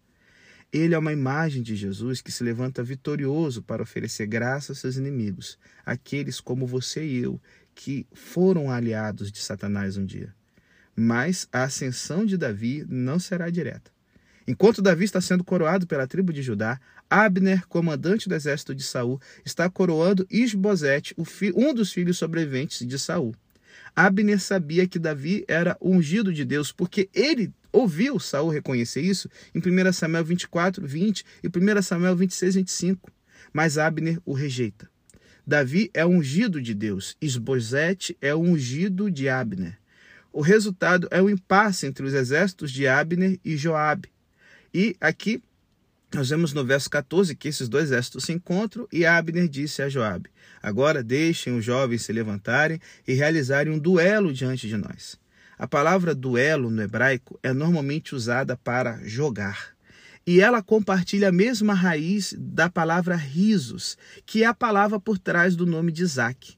Ele 0.72 0.94
é 0.94 0.98
uma 0.98 1.12
imagem 1.12 1.62
de 1.62 1.76
Jesus 1.76 2.20
que 2.20 2.32
se 2.32 2.42
levanta 2.42 2.82
vitorioso 2.82 3.62
para 3.62 3.82
oferecer 3.82 4.26
graça 4.26 4.72
aos 4.72 4.80
seus 4.80 4.96
inimigos, 4.96 5.58
aqueles 5.84 6.40
como 6.40 6.66
você 6.66 7.04
e 7.04 7.18
eu, 7.18 7.40
que 7.74 8.06
foram 8.12 8.70
aliados 8.70 9.30
de 9.30 9.40
Satanás 9.40 9.96
um 9.96 10.04
dia. 10.04 10.34
Mas 10.96 11.48
a 11.52 11.64
ascensão 11.64 12.24
de 12.24 12.36
Davi 12.36 12.84
não 12.88 13.18
será 13.18 13.50
direta. 13.50 13.92
Enquanto 14.46 14.82
Davi 14.82 15.04
está 15.04 15.20
sendo 15.20 15.42
coroado 15.42 15.86
pela 15.86 16.06
tribo 16.06 16.32
de 16.32 16.42
Judá, 16.42 16.78
Abner, 17.08 17.66
comandante 17.66 18.28
do 18.28 18.34
exército 18.34 18.74
de 18.74 18.82
Saul, 18.82 19.20
está 19.44 19.70
coroando 19.70 20.26
Isbosete, 20.30 21.14
um 21.54 21.72
dos 21.72 21.92
filhos 21.92 22.18
sobreviventes 22.18 22.86
de 22.86 22.98
Saul. 22.98 23.34
Abner 23.96 24.40
sabia 24.40 24.86
que 24.86 24.98
Davi 24.98 25.44
era 25.48 25.76
ungido 25.80 26.32
de 26.32 26.44
Deus, 26.44 26.72
porque 26.72 27.08
ele 27.14 27.52
ouviu 27.74 28.20
Saul 28.20 28.50
reconhecer 28.50 29.00
isso 29.00 29.28
em 29.52 29.58
1 29.58 29.92
Samuel 29.92 30.24
24, 30.24 30.86
20 30.86 31.24
e 31.42 31.48
1 31.48 31.82
Samuel 31.82 32.14
26, 32.14 32.54
25. 32.54 33.10
Mas 33.52 33.76
Abner 33.76 34.20
o 34.24 34.32
rejeita. 34.32 34.88
Davi 35.46 35.90
é 35.92 36.06
ungido 36.06 36.62
de 36.62 36.72
Deus, 36.72 37.16
Isbosete 37.20 38.16
é 38.20 38.34
ungido 38.34 39.10
de 39.10 39.28
Abner. 39.28 39.78
O 40.32 40.40
resultado 40.40 41.06
é 41.10 41.20
o 41.20 41.26
um 41.26 41.30
impasse 41.30 41.86
entre 41.86 42.06
os 42.06 42.14
exércitos 42.14 42.72
de 42.72 42.86
Abner 42.86 43.38
e 43.44 43.56
Joabe. 43.56 44.08
E 44.72 44.96
aqui 45.00 45.42
nós 46.12 46.30
vemos 46.30 46.52
no 46.52 46.64
verso 46.64 46.88
14 46.88 47.34
que 47.34 47.48
esses 47.48 47.68
dois 47.68 47.86
exércitos 47.86 48.24
se 48.24 48.32
encontram 48.32 48.86
e 48.92 49.04
Abner 49.04 49.48
disse 49.48 49.82
a 49.82 49.88
Joabe: 49.88 50.30
Agora 50.62 51.02
deixem 51.02 51.56
os 51.56 51.64
jovens 51.64 52.02
se 52.02 52.12
levantarem 52.12 52.80
e 53.06 53.14
realizarem 53.14 53.72
um 53.72 53.78
duelo 53.78 54.32
diante 54.32 54.68
de 54.68 54.76
nós. 54.76 55.18
A 55.58 55.66
palavra 55.68 56.14
duelo 56.14 56.70
no 56.70 56.82
hebraico 56.82 57.38
é 57.42 57.52
normalmente 57.52 58.14
usada 58.14 58.56
para 58.56 59.00
jogar. 59.04 59.74
E 60.26 60.40
ela 60.40 60.62
compartilha 60.62 61.28
a 61.28 61.32
mesma 61.32 61.74
raiz 61.74 62.34
da 62.38 62.68
palavra 62.68 63.14
risos, 63.14 63.96
que 64.24 64.42
é 64.42 64.46
a 64.46 64.54
palavra 64.54 64.98
por 64.98 65.18
trás 65.18 65.54
do 65.54 65.66
nome 65.66 65.92
de 65.92 66.02
Isaac. 66.02 66.56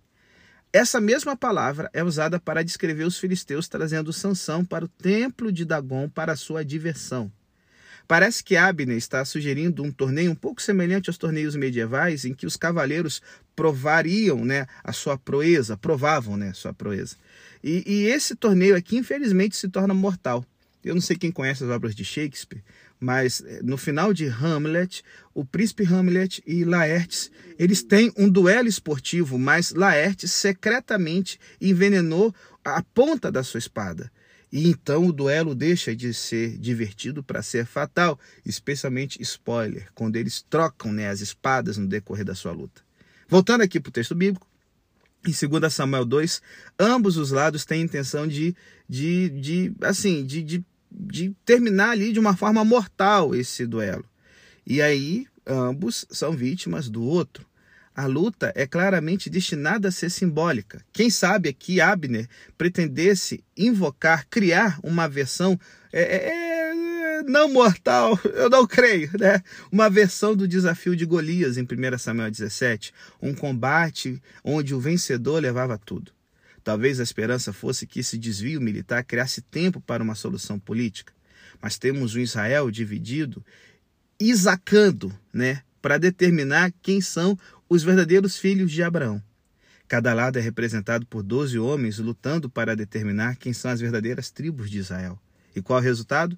Essa 0.73 1.01
mesma 1.01 1.37
palavra 1.37 1.91
é 1.93 2.05
usada 2.05 2.39
para 2.39 2.63
descrever 2.63 3.05
os 3.05 3.19
filisteus 3.19 3.67
trazendo 3.67 4.13
Sansão 4.13 4.65
para 4.65 4.85
o 4.85 4.89
templo 4.89 5.51
de 5.51 5.65
Dagon 5.65 6.09
para 6.09 6.37
sua 6.37 6.65
diversão. 6.65 7.33
Parece 8.07 8.45
que 8.45 8.57
Abner 8.57 8.97
está 8.97 9.25
sugerindo 9.25 9.83
um 9.83 9.91
torneio 9.91 10.31
um 10.31 10.35
pouco 10.35 10.63
semelhante 10.63 11.11
aos 11.11 11.19
torneios 11.19 11.57
medievais, 11.57 12.25
em 12.25 12.33
que 12.33 12.47
os 12.47 12.57
cavaleiros 12.57 13.21
provariam 13.57 14.45
né, 14.45 14.67
a 14.85 14.93
sua 14.93 15.19
proeza, 15.19 15.77
provavam 15.77 16.37
né, 16.37 16.53
sua 16.53 16.73
proeza. 16.73 17.17
E, 17.67 17.83
e 17.85 18.07
esse 18.07 18.37
torneio 18.37 18.77
aqui, 18.77 18.97
infelizmente, 18.97 19.57
se 19.57 19.69
torna 19.69 19.93
mortal. 19.93 20.47
Eu 20.85 20.95
não 20.95 21.03
sei 21.03 21.17
quem 21.17 21.33
conhece 21.33 21.65
as 21.65 21.71
obras 21.71 21.97
de 21.97 22.05
Shakespeare, 22.05 22.63
mas 23.01 23.43
eh, 23.45 23.61
no 23.61 23.77
final 23.77 24.15
de 24.15 24.29
Hamlet, 24.29 25.03
o 25.35 25.45
príncipe 25.45 25.85
Hamlet 25.85 26.41
e 26.47 26.65
Laertes, 26.65 27.29
eles 27.59 27.83
têm 27.83 28.13
um 28.17 28.29
duelo 28.29 28.69
esportivo, 28.69 29.37
mas 29.37 29.73
Laertes 29.73 30.31
secretamente 30.31 31.41
envenenou 31.61 32.33
a 32.65 32.81
ponta 32.95 33.33
da 33.33 33.43
sua 33.43 33.59
espada. 33.59 34.13
E 34.53 34.69
então 34.69 35.05
o 35.05 35.13
duelo 35.13 35.53
deixa 35.53 35.95
de 35.95 36.15
ser 36.15 36.57
divertido 36.59 37.21
para 37.21 37.43
ser 37.43 37.67
fatal, 37.67 38.17
especialmente 38.45 39.21
spoiler, 39.21 39.89
quando 39.93 40.15
eles 40.15 40.41
trocam 40.49 40.93
né, 40.93 41.09
as 41.09 41.21
espadas 41.21 41.77
no 41.79 41.89
decorrer 41.89 42.25
da 42.25 42.37
sua 42.37 42.53
luta. 42.53 42.81
Voltando 43.29 43.63
aqui 43.63 43.81
para 43.81 43.91
o 43.91 43.93
texto 43.93 44.15
bíblico, 44.15 44.47
em 45.31 45.49
2 45.49 45.73
Samuel 45.73 46.05
2, 46.05 46.43
ambos 46.79 47.17
os 47.17 47.31
lados 47.31 47.65
têm 47.65 47.83
intenção 47.83 48.27
de, 48.27 48.55
de, 48.89 49.29
de 49.31 49.73
assim, 49.83 50.25
de, 50.25 50.43
de, 50.43 50.65
de 50.91 51.35
terminar 51.45 51.91
ali 51.91 52.13
de 52.13 52.21
uma 52.21 52.37
forma 52.37 52.65
mortal 52.65 53.35
esse 53.35 53.67
duelo. 53.67 54.05
E 54.67 54.83
aí, 54.83 55.27
ambos 55.47 56.07
são 56.11 56.33
vítimas 56.33 56.89
do 56.89 57.03
outro. 57.03 57.47
A 57.95 58.05
luta 58.05 58.53
é 58.55 58.67
claramente 58.67 59.31
destinada 59.31 59.89
a 59.89 59.93
ser 59.93 60.11
simbólica. 60.11 60.85
Quem 60.93 61.09
sabe 61.09 61.49
aqui 61.49 61.81
Abner 61.81 62.29
pretendesse 62.59 63.43
invocar, 63.57 64.27
criar 64.29 64.79
uma 64.83 65.09
versão 65.09 65.59
é, 65.91 66.03
é, 66.03 66.29
é, 66.29 66.46
não 67.27 67.53
mortal, 67.53 68.19
eu 68.35 68.49
não 68.49 68.67
creio, 68.67 69.11
né? 69.19 69.43
Uma 69.71 69.91
versão 69.91 70.35
do 70.35 70.49
desafio 70.49 70.97
de 70.97 71.05
Golias 71.05 71.57
em 71.57 71.63
1 71.63 71.99
Samuel 71.99 72.31
17, 72.31 72.93
um 73.21 73.35
combate 73.35 74.23
onde 74.45 74.75
o 74.75 74.81
vencedor 74.81 75.41
levava 75.41 75.79
tudo. 75.79 76.13
Talvez 76.63 76.99
a 76.99 77.03
esperança 77.03 77.53
fosse 77.53 77.87
que 77.87 78.01
esse 78.01 78.19
desvio 78.19 78.61
militar 78.61 79.05
criasse 79.05 79.41
tempo 79.41 79.81
para 79.81 80.03
uma 80.03 80.15
solução 80.15 80.59
política. 80.59 81.13
Mas 81.63 81.79
temos 81.79 82.15
um 82.15 82.21
Israel 82.21 82.71
dividido, 82.71 83.45
isacando, 84.19 85.17
né? 85.33 85.63
Para 85.81 85.99
determinar 85.99 86.73
quem 86.83 87.01
são 87.01 87.39
os 87.69 87.83
verdadeiros 87.83 88.37
filhos 88.37 88.73
de 88.73 88.83
Abraão. 88.83 89.23
Cada 89.89 90.13
lado 90.13 90.39
é 90.39 90.43
representado 90.43 91.07
por 91.07 91.23
doze 91.23 91.59
homens 91.59 91.99
lutando 91.99 92.51
para 92.51 92.75
determinar 92.75 93.37
quem 93.37 93.53
são 93.53 93.71
as 93.71 93.81
verdadeiras 93.81 94.31
tribos 94.31 94.69
de 94.69 94.79
Israel. 94.79 95.17
E 95.55 95.63
qual 95.63 95.79
é 95.79 95.83
o 95.83 95.85
resultado? 95.85 96.37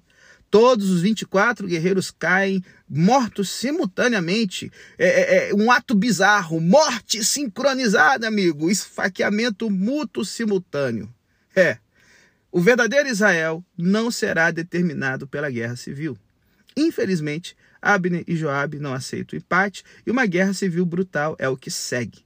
Todos 0.49 0.89
os 0.89 1.01
24 1.01 1.67
guerreiros 1.67 2.09
caem 2.09 2.63
mortos 2.89 3.49
simultaneamente. 3.49 4.71
É, 4.97 5.07
é, 5.07 5.49
é, 5.49 5.53
um 5.53 5.71
ato 5.71 5.93
bizarro, 5.93 6.59
morte 6.59 7.23
sincronizada, 7.23 8.27
amigo. 8.27 8.69
Esfaqueamento 8.69 9.69
mútuo 9.69 10.25
simultâneo. 10.25 11.13
É. 11.55 11.77
O 12.51 12.59
verdadeiro 12.59 13.07
Israel 13.07 13.63
não 13.77 14.09
será 14.09 14.49
determinado 14.49 15.27
pela 15.27 15.51
guerra 15.51 15.75
civil. 15.75 16.17
Infelizmente, 16.75 17.55
Abner 17.79 18.23
e 18.27 18.35
Joabe 18.35 18.79
não 18.79 18.93
aceitam 18.93 19.37
o 19.37 19.41
empate 19.41 19.83
e 20.05 20.09
uma 20.09 20.25
guerra 20.25 20.53
civil 20.53 20.85
brutal 20.85 21.35
é 21.37 21.47
o 21.47 21.55
que 21.55 21.69
segue. 21.69 22.25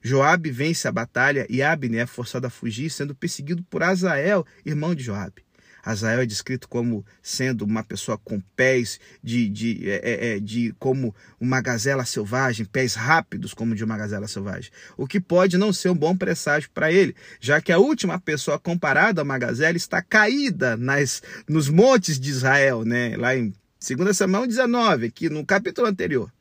Joabe 0.00 0.52
vence 0.52 0.86
a 0.86 0.92
batalha 0.92 1.46
e 1.50 1.62
Abner 1.62 2.02
é 2.02 2.06
forçado 2.06 2.46
a 2.46 2.50
fugir, 2.50 2.90
sendo 2.90 3.12
perseguido 3.12 3.64
por 3.64 3.82
Azael, 3.82 4.46
irmão 4.64 4.94
de 4.94 5.02
Joabe. 5.02 5.45
Azael 5.86 6.20
é 6.20 6.26
descrito 6.26 6.68
como 6.68 7.06
sendo 7.22 7.64
uma 7.64 7.84
pessoa 7.84 8.18
com 8.18 8.40
pés 8.56 8.98
de, 9.22 9.48
de, 9.48 9.88
é, 9.88 10.00
é, 10.02 10.26
é, 10.36 10.40
de 10.40 10.74
como 10.80 11.14
uma 11.40 11.60
gazela 11.60 12.04
selvagem, 12.04 12.66
pés 12.66 12.96
rápidos 12.96 13.54
como 13.54 13.72
de 13.72 13.84
uma 13.84 13.96
gazela 13.96 14.26
selvagem. 14.26 14.72
O 14.96 15.06
que 15.06 15.20
pode 15.20 15.56
não 15.56 15.72
ser 15.72 15.90
um 15.90 15.94
bom 15.94 16.16
presságio 16.16 16.68
para 16.74 16.90
ele, 16.90 17.14
já 17.40 17.60
que 17.60 17.70
a 17.70 17.78
última 17.78 18.18
pessoa 18.18 18.58
comparada 18.58 19.20
a 19.20 19.24
uma 19.24 19.38
gazela 19.38 19.76
está 19.76 20.02
caída 20.02 20.76
nas, 20.76 21.22
nos 21.48 21.68
montes 21.68 22.18
de 22.18 22.30
Israel, 22.30 22.84
né? 22.84 23.16
lá 23.16 23.36
em 23.36 23.54
2 23.80 24.16
Samuel 24.16 24.48
19, 24.48 25.06
aqui 25.06 25.30
no 25.30 25.46
capítulo 25.46 25.86
anterior. 25.86 26.32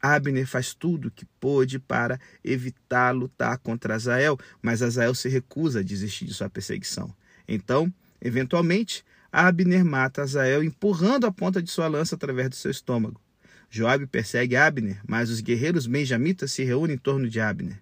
Abner 0.00 0.46
faz 0.46 0.72
tudo 0.72 1.08
o 1.08 1.10
que 1.10 1.26
pôde 1.38 1.78
para 1.78 2.18
evitar 2.42 3.10
lutar 3.10 3.58
contra 3.58 3.96
Azael, 3.96 4.38
mas 4.62 4.80
Azael 4.80 5.14
se 5.14 5.28
recusa 5.28 5.80
a 5.80 5.82
desistir 5.82 6.24
de 6.24 6.32
sua 6.32 6.48
perseguição. 6.48 7.14
Então, 7.46 7.92
eventualmente, 8.24 9.04
Abner 9.30 9.84
mata 9.84 10.22
Azael 10.22 10.64
empurrando 10.64 11.26
a 11.26 11.32
ponta 11.32 11.62
de 11.62 11.70
sua 11.70 11.86
lança 11.86 12.14
através 12.14 12.48
do 12.48 12.56
seu 12.56 12.70
estômago. 12.70 13.20
Joabe 13.68 14.06
persegue 14.06 14.56
Abner, 14.56 15.00
mas 15.06 15.30
os 15.30 15.40
guerreiros 15.40 15.86
benjamitas 15.86 16.52
se 16.52 16.64
reúnem 16.64 16.94
em 16.94 16.98
torno 16.98 17.28
de 17.28 17.40
Abner. 17.40 17.80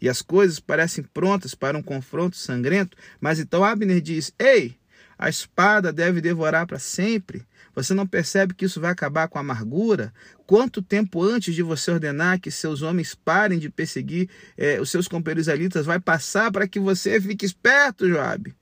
E 0.00 0.08
as 0.08 0.22
coisas 0.22 0.58
parecem 0.58 1.04
prontas 1.04 1.54
para 1.54 1.76
um 1.76 1.82
confronto 1.82 2.36
sangrento, 2.36 2.96
mas 3.20 3.38
então 3.38 3.64
Abner 3.64 4.00
diz: 4.00 4.32
Ei, 4.38 4.76
a 5.18 5.28
espada 5.28 5.92
deve 5.92 6.20
devorar 6.20 6.66
para 6.66 6.78
sempre. 6.78 7.46
Você 7.74 7.92
não 7.92 8.06
percebe 8.06 8.54
que 8.54 8.64
isso 8.64 8.80
vai 8.80 8.90
acabar 8.90 9.28
com 9.28 9.36
a 9.36 9.42
amargura? 9.42 10.12
Quanto 10.46 10.80
tempo 10.80 11.22
antes 11.22 11.54
de 11.54 11.62
você 11.62 11.90
ordenar 11.90 12.40
que 12.40 12.50
seus 12.50 12.80
homens 12.80 13.14
parem 13.14 13.58
de 13.58 13.68
perseguir 13.68 14.30
eh, 14.56 14.80
os 14.80 14.90
seus 14.90 15.06
companheiros 15.06 15.42
israelitas 15.42 15.84
vai 15.84 16.00
passar 16.00 16.50
para 16.50 16.66
que 16.66 16.80
você 16.80 17.20
fique 17.20 17.44
esperto, 17.44 18.08
Joabe? 18.08 18.54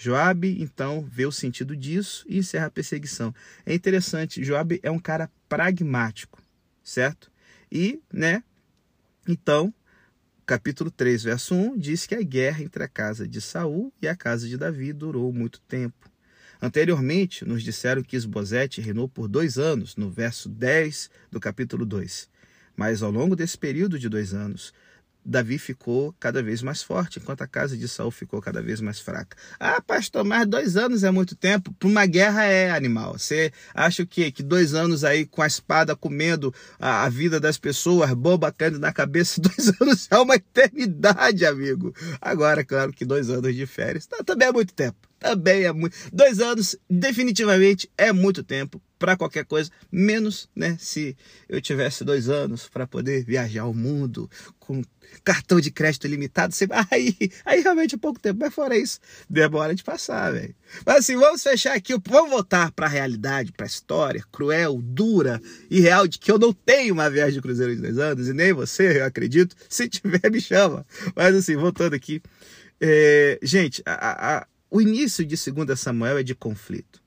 Joabe 0.00 0.62
então 0.62 1.04
vê 1.10 1.26
o 1.26 1.32
sentido 1.32 1.76
disso 1.76 2.24
e 2.28 2.38
encerra 2.38 2.66
a 2.66 2.70
perseguição. 2.70 3.34
É 3.66 3.74
interessante, 3.74 4.44
Joabe 4.44 4.78
é 4.80 4.90
um 4.90 4.98
cara 4.98 5.28
pragmático, 5.48 6.40
certo? 6.84 7.32
E, 7.70 8.00
né? 8.12 8.44
Então, 9.26 9.74
capítulo 10.46 10.88
3, 10.88 11.24
verso 11.24 11.52
1 11.52 11.76
diz 11.76 12.06
que 12.06 12.14
a 12.14 12.22
guerra 12.22 12.62
entre 12.62 12.84
a 12.84 12.88
casa 12.88 13.26
de 13.26 13.40
Saul 13.40 13.92
e 14.00 14.06
a 14.06 14.14
casa 14.14 14.48
de 14.48 14.56
Davi 14.56 14.92
durou 14.92 15.32
muito 15.32 15.60
tempo. 15.62 16.08
Anteriormente, 16.62 17.44
nos 17.44 17.64
disseram 17.64 18.02
que 18.02 18.16
Esbozete 18.16 18.80
reinou 18.80 19.08
por 19.08 19.26
dois 19.26 19.58
anos, 19.58 19.96
no 19.96 20.10
verso 20.10 20.48
10 20.48 21.10
do 21.30 21.40
capítulo 21.40 21.84
2. 21.84 22.30
Mas 22.76 23.02
ao 23.02 23.10
longo 23.10 23.34
desse 23.34 23.58
período 23.58 23.98
de 23.98 24.08
dois 24.08 24.32
anos, 24.32 24.72
Davi 25.28 25.58
ficou 25.58 26.14
cada 26.18 26.42
vez 26.42 26.62
mais 26.62 26.82
forte, 26.82 27.18
enquanto 27.18 27.42
a 27.42 27.46
casa 27.46 27.76
de 27.76 27.86
Saul 27.86 28.10
ficou 28.10 28.40
cada 28.40 28.62
vez 28.62 28.80
mais 28.80 28.98
fraca. 28.98 29.36
Ah, 29.60 29.78
pastor, 29.82 30.24
mas 30.24 30.46
dois 30.46 30.74
anos 30.74 31.04
é 31.04 31.10
muito 31.10 31.36
tempo. 31.36 31.70
Para 31.74 31.86
uma 31.86 32.06
guerra 32.06 32.44
é 32.44 32.70
animal. 32.70 33.18
Você 33.18 33.52
acha 33.74 34.02
o 34.02 34.06
quê? 34.06 34.30
Que 34.32 34.42
dois 34.42 34.72
anos 34.72 35.04
aí 35.04 35.26
com 35.26 35.42
a 35.42 35.46
espada 35.46 35.94
comendo 35.94 36.54
a, 36.78 37.04
a 37.04 37.08
vida 37.10 37.38
das 37.38 37.58
pessoas, 37.58 38.10
boba 38.14 38.50
caindo 38.50 38.78
na 38.78 38.90
cabeça, 38.90 39.38
dois 39.42 39.80
anos 39.80 40.08
é 40.10 40.16
uma 40.16 40.36
eternidade, 40.36 41.44
amigo. 41.44 41.94
Agora, 42.22 42.64
claro 42.64 42.90
que 42.90 43.04
dois 43.04 43.28
anos 43.28 43.54
de 43.54 43.66
férias 43.66 44.08
também 44.24 44.48
é 44.48 44.52
muito 44.52 44.72
tempo. 44.72 45.07
Também 45.18 45.64
é 45.64 45.72
muito. 45.72 45.96
Dois 46.12 46.40
anos, 46.40 46.76
definitivamente, 46.88 47.90
é 47.96 48.12
muito 48.12 48.42
tempo 48.42 48.80
para 48.98 49.16
qualquer 49.16 49.44
coisa, 49.44 49.70
menos 49.90 50.48
né, 50.54 50.76
se 50.80 51.16
eu 51.48 51.60
tivesse 51.60 52.04
dois 52.04 52.28
anos 52.28 52.68
para 52.68 52.86
poder 52.86 53.24
viajar 53.24 53.64
o 53.66 53.72
mundo 53.72 54.28
com 54.58 54.82
cartão 55.24 55.60
de 55.60 55.70
crédito 55.70 56.06
limitado. 56.06 56.54
Aí, 56.90 57.14
aí 57.44 57.60
realmente 57.60 57.94
é 57.94 57.98
pouco 57.98 58.20
tempo, 58.20 58.40
mas 58.40 58.54
fora 58.54 58.76
isso, 58.76 58.98
demora 59.28 59.74
de 59.74 59.82
passar, 59.82 60.32
velho. 60.32 60.54
Mas 60.84 60.96
assim, 60.96 61.16
vamos 61.16 61.42
fechar 61.42 61.74
aqui, 61.74 61.94
vamos 62.06 62.30
voltar 62.30 62.72
para 62.72 62.86
a 62.86 62.88
realidade, 62.88 63.52
para 63.52 63.66
a 63.66 63.68
história 63.68 64.24
cruel, 64.32 64.80
dura 64.82 65.40
e 65.70 65.80
real 65.80 66.06
de 66.06 66.18
que 66.18 66.30
eu 66.30 66.38
não 66.38 66.52
tenho 66.52 66.94
uma 66.94 67.08
viagem 67.08 67.34
de 67.34 67.42
cruzeiro 67.42 67.74
de 67.74 67.82
dois 67.82 67.98
anos, 67.98 68.28
e 68.28 68.32
nem 68.32 68.52
você, 68.52 69.00
eu 69.00 69.04
acredito. 69.04 69.54
Se 69.68 69.88
tiver, 69.88 70.30
me 70.30 70.40
chama. 70.40 70.84
Mas 71.14 71.34
assim, 71.34 71.56
voltando 71.56 71.94
aqui. 71.94 72.20
É, 72.80 73.38
gente, 73.42 73.82
a, 73.84 74.38
a, 74.38 74.46
o 74.70 74.80
início 74.80 75.24
de 75.24 75.36
2 75.36 75.78
Samuel 75.78 76.18
é 76.18 76.22
de 76.22 76.34
conflito. 76.34 77.02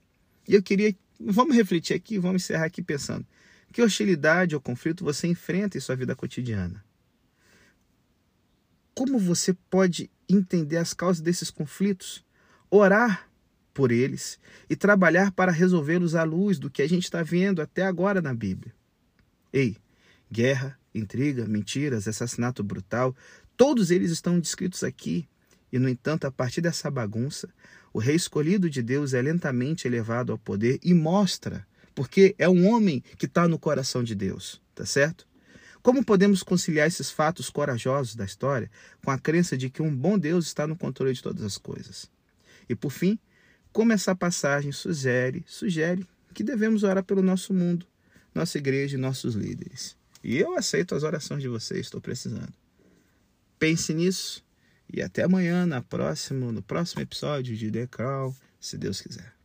E 0.48 0.56
eu 0.56 0.64
queria 0.64 0.96
Vamos 1.24 1.56
refletir 1.56 1.94
aqui, 1.94 2.18
vamos 2.18 2.44
encerrar 2.44 2.66
aqui 2.66 2.82
pensando. 2.82 3.26
Que 3.72 3.82
hostilidade 3.82 4.56
ou 4.56 4.62
conflito 4.62 5.04
você 5.04 5.28
enfrenta 5.28 5.78
em 5.78 5.82
sua 5.82 5.96
vida 5.96 6.16
cotidiana? 6.16 6.84
Como 8.96 9.20
você 9.20 9.54
pode 9.70 10.10
entender 10.28 10.78
as 10.78 10.94
causas 10.94 11.22
desses 11.22 11.52
conflitos? 11.52 12.26
Orar 12.70 13.30
por 13.74 13.92
eles 13.92 14.40
e 14.70 14.76
trabalhar 14.76 15.32
para 15.32 15.52
resolvê-los 15.52 16.16
à 16.16 16.24
luz 16.24 16.58
do 16.58 16.70
que 16.70 16.82
a 16.82 16.90
gente 16.90 17.04
está 17.04 17.22
vendo 17.22 17.62
até 17.62 17.84
agora 17.84 18.22
na 18.22 18.34
Bíblia. 18.34 18.74
Ei, 19.54 19.78
guerra, 20.30 20.78
intriga, 20.94 21.46
mentiras, 21.46 22.08
assassinato 22.08 22.64
brutal, 22.64 23.16
todos 23.56 23.92
eles 23.92 24.12
estão 24.12 24.40
descritos 24.40 24.84
aqui. 24.84 25.30
E, 25.72 25.80
no 25.80 25.88
entanto, 25.88 26.26
a 26.26 26.32
partir 26.32 26.62
dessa 26.62 26.92
bagunça, 26.92 27.50
o 27.94 28.00
rei 28.00 28.16
escolhido 28.16 28.70
de 28.70 28.82
Deus 28.82 29.14
é 29.14 29.22
lentamente 29.22 29.88
elevado 29.88 30.32
ao 30.32 30.38
poder 30.38 30.80
e 30.84 30.94
mostra, 30.94 31.66
porque 31.96 32.36
é 32.38 32.48
um 32.48 32.68
homem 32.68 33.04
que 33.18 33.26
está 33.26 33.48
no 33.48 33.60
coração 33.60 34.04
de 34.04 34.16
Deus, 34.16 34.62
tá 34.76 34.86
certo? 34.86 35.28
Como 35.82 36.06
podemos 36.06 36.44
conciliar 36.44 36.88
esses 36.88 37.10
fatos 37.10 37.50
corajosos 37.50 38.16
da 38.16 38.24
história 38.24 38.70
com 39.04 39.12
a 39.12 39.18
crença 39.18 39.58
de 39.58 39.70
que 39.70 39.82
um 39.82 39.94
bom 39.96 40.18
Deus 40.18 40.46
está 40.46 40.68
no 40.68 40.76
controle 40.76 41.14
de 41.14 41.24
todas 41.24 41.44
as 41.44 41.58
coisas? 41.58 42.10
E 42.70 42.76
por 42.76 42.92
fim, 42.92 43.18
como 43.74 43.92
essa 43.92 44.16
passagem 44.16 44.72
sugere, 44.72 45.44
sugere 45.48 46.06
que 46.34 46.44
devemos 46.44 46.84
orar 46.84 47.04
pelo 47.04 47.22
nosso 47.22 47.54
mundo, 47.54 47.86
nossa 48.34 48.58
igreja 48.58 48.96
e 48.96 49.00
nossos 49.00 49.34
líderes. 49.34 49.98
E 50.24 50.38
eu 50.38 50.56
aceito 50.56 50.94
as 50.94 51.04
orações 51.04 51.42
de 51.42 51.48
vocês, 51.48 51.82
estou 51.82 52.00
precisando. 52.00 52.54
Pense 53.58 53.94
nisso 53.94 54.44
e 54.94 55.02
até 55.02 55.24
amanhã, 55.24 55.66
na 55.66 55.82
próximo, 55.82 56.52
no 56.52 56.62
próximo 56.62 57.02
episódio 57.02 57.56
de 57.56 57.72
The 57.72 57.88
Crown, 57.88 58.36
se 58.60 58.78
Deus 58.78 59.02
quiser. 59.02 59.41